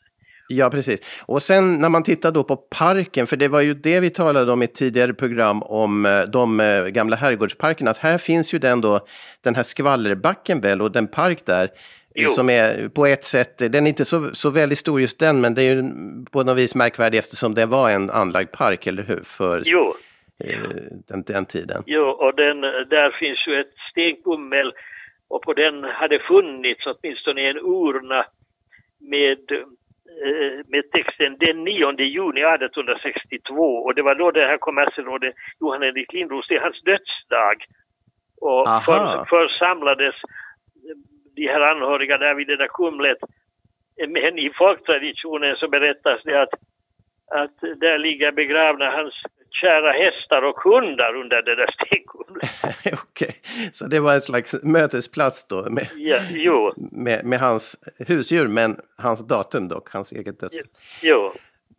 Ja, 0.52 0.70
precis. 0.70 1.24
Och 1.26 1.42
sen 1.42 1.74
när 1.74 1.88
man 1.88 2.02
tittar 2.02 2.32
då 2.32 2.44
på 2.44 2.56
parken, 2.56 3.26
för 3.26 3.36
det 3.36 3.48
var 3.48 3.60
ju 3.60 3.74
det 3.74 4.00
vi 4.00 4.10
talade 4.10 4.52
om 4.52 4.62
i 4.62 4.64
ett 4.64 4.74
tidigare 4.74 5.14
program 5.14 5.62
om 5.62 6.06
eh, 6.06 6.20
de 6.20 6.60
eh, 6.60 6.86
gamla 6.86 7.16
herrgårdsparkerna, 7.16 7.90
att 7.90 7.98
här 7.98 8.18
finns 8.18 8.54
ju 8.54 8.58
den 8.58 8.80
då, 8.80 9.00
den 9.44 9.54
här 9.54 9.62
skvallerbacken 9.62 10.60
väl 10.60 10.82
och 10.82 10.92
den 10.92 11.08
park 11.08 11.46
där. 11.46 11.68
Jo. 12.14 12.28
Som 12.28 12.50
är 12.50 12.88
på 12.88 13.06
ett 13.06 13.24
sätt, 13.24 13.58
den 13.58 13.86
är 13.86 13.88
inte 13.88 14.04
så, 14.04 14.34
så 14.34 14.50
väldigt 14.50 14.78
stor 14.78 15.00
just 15.00 15.18
den, 15.18 15.40
men 15.40 15.54
det 15.54 15.62
är 15.62 15.74
ju 15.74 15.82
på 16.32 16.42
något 16.42 16.56
vis 16.56 16.74
märkvärdig 16.74 17.18
eftersom 17.18 17.54
det 17.54 17.66
var 17.66 17.90
en 17.90 18.10
anlagd 18.10 18.52
park, 18.52 18.86
eller 18.86 19.02
hur? 19.02 19.22
För 19.24 19.62
jo. 19.64 19.94
Eh, 20.44 20.58
den, 21.08 21.22
den 21.22 21.46
tiden. 21.46 21.82
Jo, 21.86 22.02
och 22.02 22.34
den, 22.36 22.60
där 22.90 23.10
finns 23.20 23.46
ju 23.46 23.60
ett 23.60 23.74
stenkummel 23.90 24.72
och 25.28 25.42
på 25.42 25.52
den 25.52 25.84
hade 25.84 26.18
funnits 26.18 26.86
åtminstone 26.86 27.50
en 27.50 27.58
urna 27.58 28.26
med 29.00 29.52
eh, 29.52 29.58
med 30.66 30.90
texten 30.90 31.36
den 31.38 31.64
9 31.64 31.92
juni 31.98 32.40
1862 32.40 33.54
och 33.84 33.94
det 33.94 34.02
var 34.02 34.14
då 34.14 34.30
det 34.30 34.46
här 34.46 34.58
kommerserådet 34.58 35.34
Johan 35.60 35.82
Henrik 35.82 36.12
Lindros, 36.12 36.48
det 36.48 36.56
är 36.56 36.60
hans 36.60 36.82
dödsdag. 36.82 37.58
Och 38.40 38.84
för, 38.84 39.24
församlades 39.24 40.14
de 41.36 41.46
här 41.46 41.60
anhöriga 41.60 42.18
där 42.18 42.34
vid 42.34 42.46
det 42.46 42.56
där 42.56 42.68
kumlet. 42.68 43.18
Men 44.08 44.38
i 44.38 44.50
folktraditionen 44.58 45.56
så 45.56 45.68
berättas 45.68 46.20
det 46.24 46.42
att, 46.42 46.54
att 47.34 47.60
där 47.80 47.98
ligger 47.98 48.32
begravna 48.32 48.90
hans 48.90 49.14
kära 49.50 49.92
hästar 49.92 50.42
och 50.42 50.60
hundar 50.60 51.14
under 51.14 51.42
det 51.42 51.56
där 51.56 51.66
stenkumlet. 51.66 52.50
Okej, 52.78 52.98
okay. 53.02 53.34
så 53.72 53.86
det 53.86 54.00
var 54.00 54.14
en 54.14 54.20
slags 54.20 54.54
mötesplats 54.62 55.44
då 55.44 55.70
med, 55.70 55.86
ja, 55.96 56.72
med, 56.76 57.24
med 57.24 57.40
hans 57.40 57.76
husdjur, 57.98 58.48
men 58.48 58.80
hans 58.98 59.28
datum 59.28 59.68
dock, 59.68 59.90
hans 59.90 60.12
eget 60.12 60.40
dödsdag. 60.40 60.66
Jo. 61.02 61.32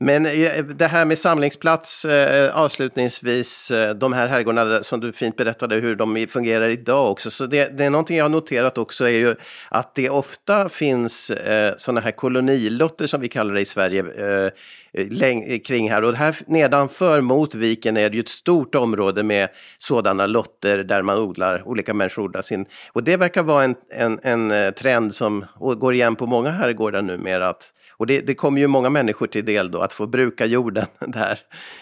Men 0.04 0.26
eh, 0.26 0.64
det 0.64 0.88
här 0.88 1.06
med 1.06 1.20
samlingsplats 1.20 2.06
eh, 2.06 2.58
avslutningsvis, 2.58 3.72
eh, 3.72 3.96
de 3.96 4.14
här 4.14 4.28
herrgårdarna 4.28 4.84
som 4.84 5.00
du 5.00 5.14
fint 5.14 5.36
berättade 5.36 5.76
hur 5.76 5.96
de 5.96 6.28
fungerar 6.30 6.70
idag 6.70 7.12
också. 7.12 7.32
Så 7.32 7.46
det, 7.46 7.78
det 7.78 7.86
är 7.86 7.90
någonting 7.90 8.18
jag 8.18 8.26
har 8.26 8.30
noterat 8.30 8.78
också 8.78 9.06
är 9.06 9.10
ju 9.10 9.36
att 9.70 9.96
det 9.96 10.10
ofta 10.10 10.70
finns 10.70 11.30
eh, 11.30 11.74
sådana 11.78 12.02
här 12.02 12.12
kolonilotter 12.12 13.08
som 13.08 13.22
vi 13.22 13.28
kallar 13.28 13.54
det 13.54 13.62
i 13.62 13.66
Sverige 13.66 14.00
eh, 14.00 14.52
läng- 14.94 15.60
kring 15.60 15.92
här. 15.92 16.04
Och 16.04 16.16
här 16.16 16.36
nedanför 16.46 17.22
mot 17.22 17.56
viken 17.56 17.98
är 17.98 18.10
det 18.10 18.16
ju 18.16 18.22
ett 18.22 18.30
stort 18.30 18.76
område 18.76 19.24
med 19.24 19.50
sådana 19.78 20.26
lotter 20.26 20.78
där 20.78 21.02
man 21.02 21.18
odlar, 21.18 21.68
olika 21.68 21.94
människor 21.94 22.24
odlar 22.24 22.42
sin. 22.42 22.66
Och 22.92 23.04
det 23.04 23.18
verkar 23.18 23.44
vara 23.44 23.64
en, 23.64 23.76
en, 23.90 24.20
en 24.24 24.52
eh, 24.52 24.72
trend 24.72 25.16
som 25.16 25.46
går 25.60 25.94
igen 25.94 26.16
på 26.16 26.26
många 26.26 26.50
herrgårdar 26.50 27.02
numera. 27.02 27.50
Att 27.50 27.74
och 28.02 28.08
det, 28.08 28.20
det 28.28 28.36
kommer 28.44 28.60
ju 28.62 28.68
många 28.68 28.90
människor 28.90 29.28
till 29.28 29.46
del 29.46 29.72
då, 29.72 29.80
att 29.86 29.94
få 29.94 30.08
bruka 30.08 30.46
jorden 30.46 30.88
där. 31.20 31.36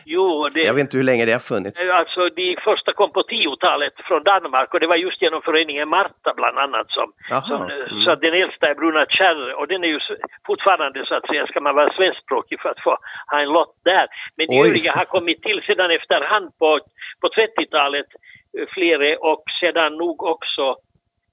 Jo, 0.05 0.49
det, 0.53 0.61
Jag 0.69 0.73
vet 0.73 0.81
inte 0.81 0.97
hur 0.97 1.09
länge 1.11 1.25
det 1.25 1.35
har 1.39 1.45
funnits. 1.53 1.81
Alltså 2.01 2.21
de 2.41 2.47
första 2.69 2.93
kom 2.93 3.11
på 3.17 3.21
10-talet 3.21 3.93
från 4.07 4.23
Danmark 4.23 4.73
och 4.73 4.79
det 4.79 4.87
var 4.87 4.95
just 4.95 5.21
genom 5.21 5.41
föreningen 5.41 5.89
Marta 5.89 6.31
bland 6.35 6.57
annat 6.65 6.87
som, 6.97 7.07
som 7.49 7.61
mm. 7.61 8.01
så 8.03 8.15
den 8.15 8.33
äldsta 8.41 8.65
är 8.69 8.75
Bruna 8.75 9.05
Kärr 9.17 9.53
och 9.59 9.67
den 9.67 9.83
är 9.83 9.87
ju 9.87 9.99
fortfarande 10.47 11.05
så 11.05 11.15
att 11.15 11.27
säga, 11.27 11.47
ska 11.47 11.59
man 11.61 11.75
vara 11.75 11.93
svenskspråkig 11.97 12.61
för 12.61 12.69
att 12.69 12.83
få 12.83 12.97
ha 13.31 13.37
en 13.41 13.49
lott 13.57 13.75
där. 13.83 14.05
Men 14.37 14.47
de 14.47 14.59
övriga 14.67 14.91
har 14.91 15.05
kommit 15.05 15.41
till 15.41 15.61
sedan 15.67 15.91
efterhand 15.91 16.47
på, 16.59 16.79
på 17.21 17.27
30-talet, 17.27 18.09
eh, 18.57 18.67
flera 18.75 19.17
och 19.31 19.43
sedan 19.61 19.91
nog 19.97 20.23
också 20.23 20.65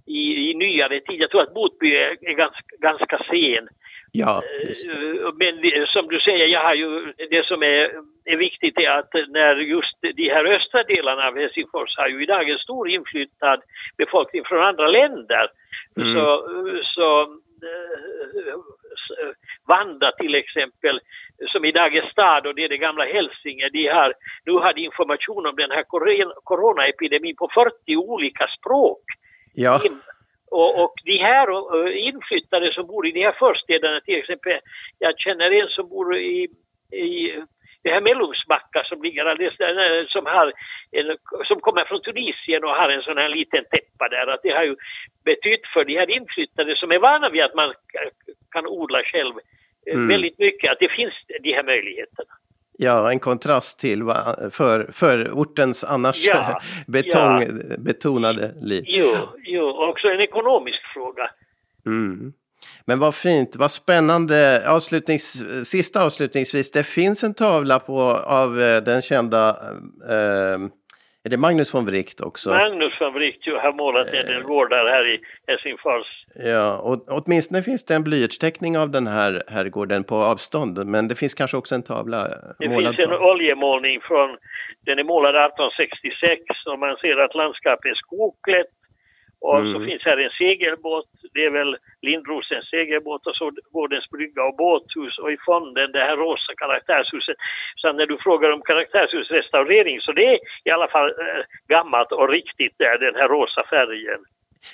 i, 0.07 0.51
i 0.51 0.55
nyare 0.55 1.01
tid. 1.01 1.21
Jag 1.21 1.31
tror 1.31 1.43
att 1.43 1.55
Botby 1.55 1.97
är, 1.97 2.11
är 2.31 2.35
ganska, 2.45 2.77
ganska 2.79 3.19
sen. 3.31 3.69
Ja, 4.13 4.43
eh, 4.63 5.33
Men 5.35 5.87
som 5.87 6.09
du 6.09 6.21
säger, 6.21 6.47
jag 6.47 6.63
har 6.63 6.75
ju, 6.75 7.13
det 7.31 7.47
som 7.47 7.63
är, 7.63 7.93
är 8.25 8.37
viktigt 8.37 8.79
är 8.79 8.91
att 8.91 9.13
när 9.29 9.57
just 9.57 9.97
de 10.01 10.29
här 10.29 10.45
östra 10.45 10.83
delarna 10.83 11.29
av 11.29 11.37
Helsingfors 11.39 11.97
har 11.97 12.09
ju 12.09 12.23
idag 12.23 12.51
en 12.51 12.59
stor 12.59 12.91
inflyttad 12.91 13.61
befolkning 13.99 14.43
från 14.45 14.65
andra 14.65 14.89
länder. 14.89 15.47
Mm. 15.97 16.15
Så, 16.15 16.25
så 16.83 17.23
eh, 17.63 18.57
Vanda 19.69 20.13
till 20.13 20.35
exempel, 20.35 21.01
som 21.53 21.65
idag 21.65 21.97
är 21.97 22.11
stad 22.11 22.47
och 22.47 22.55
det 22.55 22.65
är 22.65 22.69
det 22.69 22.77
gamla 22.77 23.05
Hälsinge, 23.05 23.69
de 23.73 23.87
har 23.87 24.15
nu 24.45 24.53
hade 24.59 24.81
information 24.81 25.47
om 25.47 25.57
den 25.57 25.71
här 25.71 25.85
coronaepidemin 26.45 27.37
på 27.37 27.49
40 27.55 27.97
olika 27.97 28.47
språk. 28.59 29.03
Ja. 29.55 29.81
Och, 30.61 30.73
och 30.83 30.95
de 31.05 31.17
här 31.19 31.47
inflyttade 32.09 32.73
som 32.73 32.87
bor 32.87 33.07
i 33.07 33.13
de 33.13 33.23
här 33.25 33.37
förstäderna 33.45 34.01
till 34.01 34.19
exempel, 34.19 34.59
jag 34.99 35.19
känner 35.19 35.51
en 35.51 35.69
som 35.69 35.89
bor 35.89 36.17
i, 36.17 36.49
i 36.93 37.13
det 37.83 37.91
här 37.91 38.01
Mellungsbacka 38.01 38.81
som 38.85 39.03
ligger 39.03 39.25
alldeles 39.25 40.13
som, 40.13 40.27
har 40.27 40.53
en, 40.99 41.17
som 41.49 41.61
kommer 41.61 41.85
från 41.85 42.03
Tunisien 42.03 42.65
och 42.65 42.77
har 42.81 42.89
en 42.89 43.03
sån 43.03 43.19
här 43.19 43.29
liten 43.29 43.65
täppa 43.65 44.09
där, 44.09 44.27
att 44.27 44.43
det 44.43 44.55
har 44.59 44.65
ju 44.65 44.77
betytt 45.25 45.67
för 45.73 45.85
de 45.85 45.99
här 45.99 46.11
inflyttade 46.19 46.77
som 46.77 46.91
är 46.91 46.99
vana 46.99 47.29
vid 47.29 47.43
att 47.43 47.55
man 47.55 47.75
kan 48.51 48.67
odla 48.67 49.03
själv 49.03 49.35
mm. 49.87 50.09
väldigt 50.09 50.39
mycket, 50.39 50.73
att 50.73 50.79
det 50.81 50.97
finns 50.99 51.15
de 51.43 51.53
här 51.53 51.65
möjligheterna. 51.65 52.33
Ja, 52.79 53.11
en 53.11 53.19
kontrast 53.19 53.79
till 53.79 54.03
för, 54.51 54.91
för 54.93 55.31
ortens 55.33 55.85
annars 55.85 56.27
ja, 56.27 56.61
betongbetonade 56.87 58.53
ja. 58.61 58.67
liv. 58.67 58.85
Jo, 58.87 59.15
jo, 59.45 59.89
också 59.91 60.09
en 60.09 60.21
ekonomisk 60.21 60.81
fråga. 60.95 61.31
Mm. 61.87 62.33
Men 62.85 62.99
vad 62.99 63.15
fint, 63.15 63.57
vad 63.57 63.71
spännande. 63.71 64.63
Avslutnings, 64.71 65.45
sista 65.65 66.05
avslutningsvis, 66.05 66.71
det 66.71 66.83
finns 66.83 67.25
en 67.25 67.35
tavla 67.35 67.79
på, 67.79 68.01
av 68.13 68.61
eh, 68.61 68.83
den 68.83 69.03
kända 69.03 69.49
eh, 70.09 70.59
är 71.27 71.31
det 71.31 71.37
Magnus 71.37 71.75
von 71.75 71.87
Wright 71.87 72.21
också? 72.21 72.51
Magnus 72.51 73.01
von 73.01 73.13
Wright 73.15 73.47
har 73.63 73.73
målat 73.73 74.09
en 74.09 74.27
del 74.27 74.43
gårdar 74.43 74.87
här 74.95 75.15
i 75.15 75.21
Helsingfors. 75.47 76.07
Ja, 76.35 76.79
och 76.79 76.99
åtminstone 77.09 77.63
finns 77.63 77.85
det 77.85 77.95
en 77.95 78.05
blyertsteckning 78.05 78.79
av 78.79 78.91
den 78.91 79.07
här 79.07 79.43
herrgården 79.49 80.05
på 80.05 80.15
avstånd, 80.15 80.87
men 80.87 81.09
det 81.09 81.15
finns 81.15 81.35
kanske 81.35 81.57
också 81.57 81.75
en 81.75 81.83
tavla 81.83 82.29
Det 82.59 82.69
finns 82.69 82.99
en 82.99 83.13
oljemålning 83.13 84.01
från, 84.01 84.37
den 84.87 84.99
är 84.99 85.05
målad 85.05 85.35
1866 85.35 86.43
och 86.67 86.79
man 86.79 86.97
ser 86.97 87.17
att 87.25 87.35
landskapet 87.35 87.91
är 87.91 87.95
skogklätt 87.95 88.73
och 89.47 89.59
mm. 89.61 89.73
så 89.73 89.79
finns 89.87 90.05
här 90.05 90.17
en 90.17 90.31
segelbåt, 90.31 91.11
det 91.35 91.45
är 91.45 91.51
väl 91.51 91.77
Lindrosens 92.03 92.71
segelbåt 92.71 93.27
och 93.27 93.37
så 93.37 93.53
Gårdens 93.73 94.11
brygga 94.11 94.43
och 94.45 94.57
båthus 94.57 95.19
och 95.19 95.33
i 95.33 95.37
fonden 95.47 95.93
det 95.93 96.05
här 96.09 96.17
rosa 96.17 96.53
karaktärshuset. 96.57 97.37
Så 97.77 97.93
när 97.93 98.07
du 98.07 98.17
frågar 98.19 98.51
om 98.51 98.63
karaktärshusrestaurering 98.63 100.01
så 100.01 100.13
det 100.13 100.27
är 100.27 100.39
i 100.65 100.71
alla 100.71 100.89
fall 100.89 101.09
äh, 101.09 101.43
gammalt 101.69 102.13
och 102.13 102.29
riktigt 102.29 102.75
där, 102.79 102.99
den 102.99 103.15
här 103.15 103.29
rosa 103.29 103.63
färgen. 103.71 104.21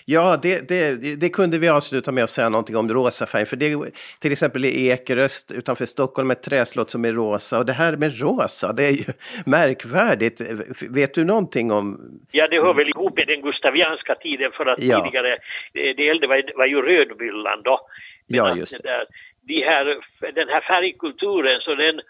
Ja, 0.04 0.38
det, 0.42 0.68
det, 0.68 1.20
det, 1.20 1.28
kunde 1.28 1.58
vi 1.58 1.68
avsluta 1.68 2.12
med 2.12 2.24
att 2.24 2.30
säga 2.30 2.48
någonting 2.48 2.76
om 2.76 2.88
rosa 2.88 3.26
färg. 3.26 3.46
För 3.46 3.56
det 3.56 3.92
till 4.20 4.32
exempel 4.32 4.64
i 4.64 4.88
Ekeröst 4.88 5.52
utanför 5.52 5.86
Stockholm 5.86 6.30
ett 6.30 6.42
träslott 6.42 6.90
som 6.90 7.04
är 7.04 7.12
rosa. 7.12 7.58
Och 7.58 7.66
det 7.66 7.72
här 7.72 7.96
med 7.96 8.20
rosa, 8.20 8.72
det 8.72 8.84
är 8.84 8.92
ju 8.92 9.04
märkvärdigt. 9.46 10.40
Vet 10.90 11.14
du 11.14 11.24
någonting 11.24 11.70
om... 11.70 12.00
Ja, 12.30 12.48
det 12.48 12.60
hör 12.60 12.74
väl 12.74 12.88
ihop 12.88 13.16
med 13.16 13.26
den 13.26 13.42
gustavianska 13.42 14.14
tiden 14.14 14.50
för 14.52 14.66
att 14.66 14.82
ja. 14.82 15.04
tidigare, 15.04 15.38
det 15.72 16.08
äldre 16.08 16.28
var, 16.28 16.56
var 16.56 16.66
ju 16.66 16.82
rödmyllan 16.82 17.62
då. 17.64 17.80
Ja, 18.26 18.56
just 18.56 18.82
det. 18.82 18.88
Där, 18.88 19.04
de 19.46 19.64
här, 19.64 19.84
den 20.32 20.48
här 20.48 20.60
färgkulturen, 20.60 21.60
så 21.60 21.74
den 21.74 22.00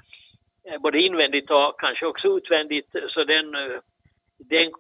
både 0.81 0.99
invändigt 0.99 1.51
och 1.51 1.81
kanske 1.81 2.07
också 2.07 2.29
utvändigt, 2.29 2.91
så 3.09 3.25
den, 3.25 3.47
den 4.39 4.73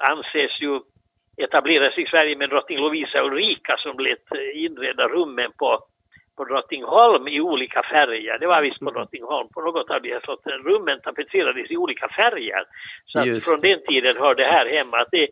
anses 0.00 0.60
ju 0.60 0.80
etablerades 1.44 1.98
i 1.98 2.06
Sverige 2.06 2.36
med 2.36 2.50
drottning 2.50 2.78
Lovisa 2.78 3.22
Ulrika 3.22 3.76
som 3.76 3.98
lät 3.98 4.26
inreda 4.54 5.08
rummen 5.08 5.50
på, 5.58 5.78
på 6.36 6.44
Drottningholm 6.44 7.28
i 7.28 7.40
olika 7.40 7.82
färger. 7.82 8.38
Det 8.38 8.46
var 8.46 8.62
visst 8.62 8.78
på 8.78 8.90
mm. 8.90 8.94
Drottningholm, 8.94 9.48
på 9.48 9.60
något 9.60 9.90
av 9.90 10.02
de 10.02 10.12
här 10.12 10.20
slotten. 10.20 10.52
Rummen 10.52 11.00
tapetserades 11.00 11.70
i 11.70 11.76
olika 11.76 12.08
färger. 12.08 12.64
Så 13.06 13.18
att 13.18 13.44
från 13.44 13.60
den 13.60 13.80
tiden 13.88 14.16
hör 14.16 14.34
det 14.34 14.44
här 14.54 14.66
hemma. 14.66 14.96
Att 14.98 15.10
det, 15.10 15.26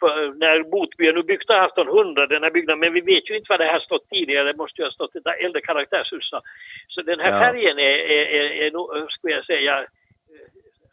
på, 0.00 0.06
när 0.44 0.62
Botby 0.70 1.12
nu 1.12 1.22
byggt 1.22 1.50
1800, 1.50 2.26
den 2.26 2.42
här 2.42 2.50
byggnaden, 2.50 2.80
men 2.80 2.92
vi 2.92 3.00
vet 3.00 3.30
ju 3.30 3.36
inte 3.36 3.52
vad 3.52 3.60
det 3.60 3.72
här 3.74 3.80
stått 3.80 4.08
tidigare, 4.10 4.52
det 4.52 4.58
måste 4.62 4.80
ju 4.80 4.84
ha 4.84 4.92
stått 4.92 5.16
ett 5.16 5.26
äldre 5.44 5.60
karaktärshus. 5.60 6.30
Så 6.88 7.02
den 7.02 7.20
här 7.20 7.32
ja. 7.32 7.40
färgen 7.40 7.78
är, 7.78 7.98
är, 8.16 8.24
är, 8.38 8.46
är, 8.66 9.08
skulle 9.08 9.34
jag 9.34 9.44
säga, 9.44 9.86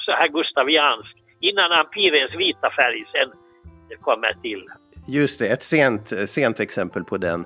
så 0.06 0.12
här 0.12 0.28
gustaviansk. 0.28 1.16
Innan 1.40 1.72
ampirens 1.72 2.36
vita 2.36 2.70
färg 2.80 3.06
sen 3.12 3.30
kommer 4.02 4.34
till. 4.42 4.64
Just 5.08 5.40
det, 5.40 5.48
ett 5.48 5.64
sent, 5.64 6.14
sent 6.26 6.60
exempel 6.60 7.04
på 7.04 7.18
den. 7.18 7.46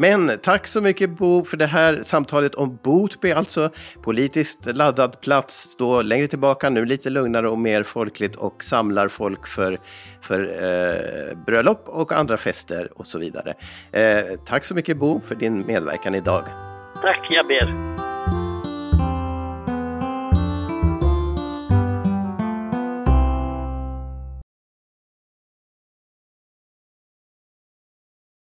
Men 0.00 0.38
tack 0.42 0.66
så 0.66 0.80
mycket 0.80 1.10
Bo 1.10 1.44
för 1.44 1.56
det 1.56 1.66
här 1.66 2.02
samtalet 2.04 2.54
om 2.54 2.78
Botby, 2.82 3.32
alltså 3.32 3.70
politiskt 4.02 4.66
laddad 4.66 5.20
plats 5.20 5.76
då 5.76 6.02
längre 6.02 6.26
tillbaka, 6.26 6.70
nu 6.70 6.84
lite 6.84 7.10
lugnare 7.10 7.48
och 7.48 7.58
mer 7.58 7.82
folkligt 7.82 8.36
och 8.36 8.64
samlar 8.64 9.08
folk 9.08 9.46
för, 9.46 9.80
för 10.22 10.40
eh, 10.40 11.36
bröllop 11.46 11.82
och 11.86 12.12
andra 12.12 12.36
fester 12.36 12.88
och 12.98 13.06
så 13.06 13.18
vidare. 13.18 13.54
Eh, 13.92 14.24
tack 14.46 14.64
så 14.64 14.74
mycket 14.74 14.96
Bo 14.96 15.20
för 15.20 15.34
din 15.34 15.66
medverkan 15.66 16.14
idag. 16.14 16.44
Tack, 17.02 17.26
jag 17.30 17.46
ber. 17.46 17.99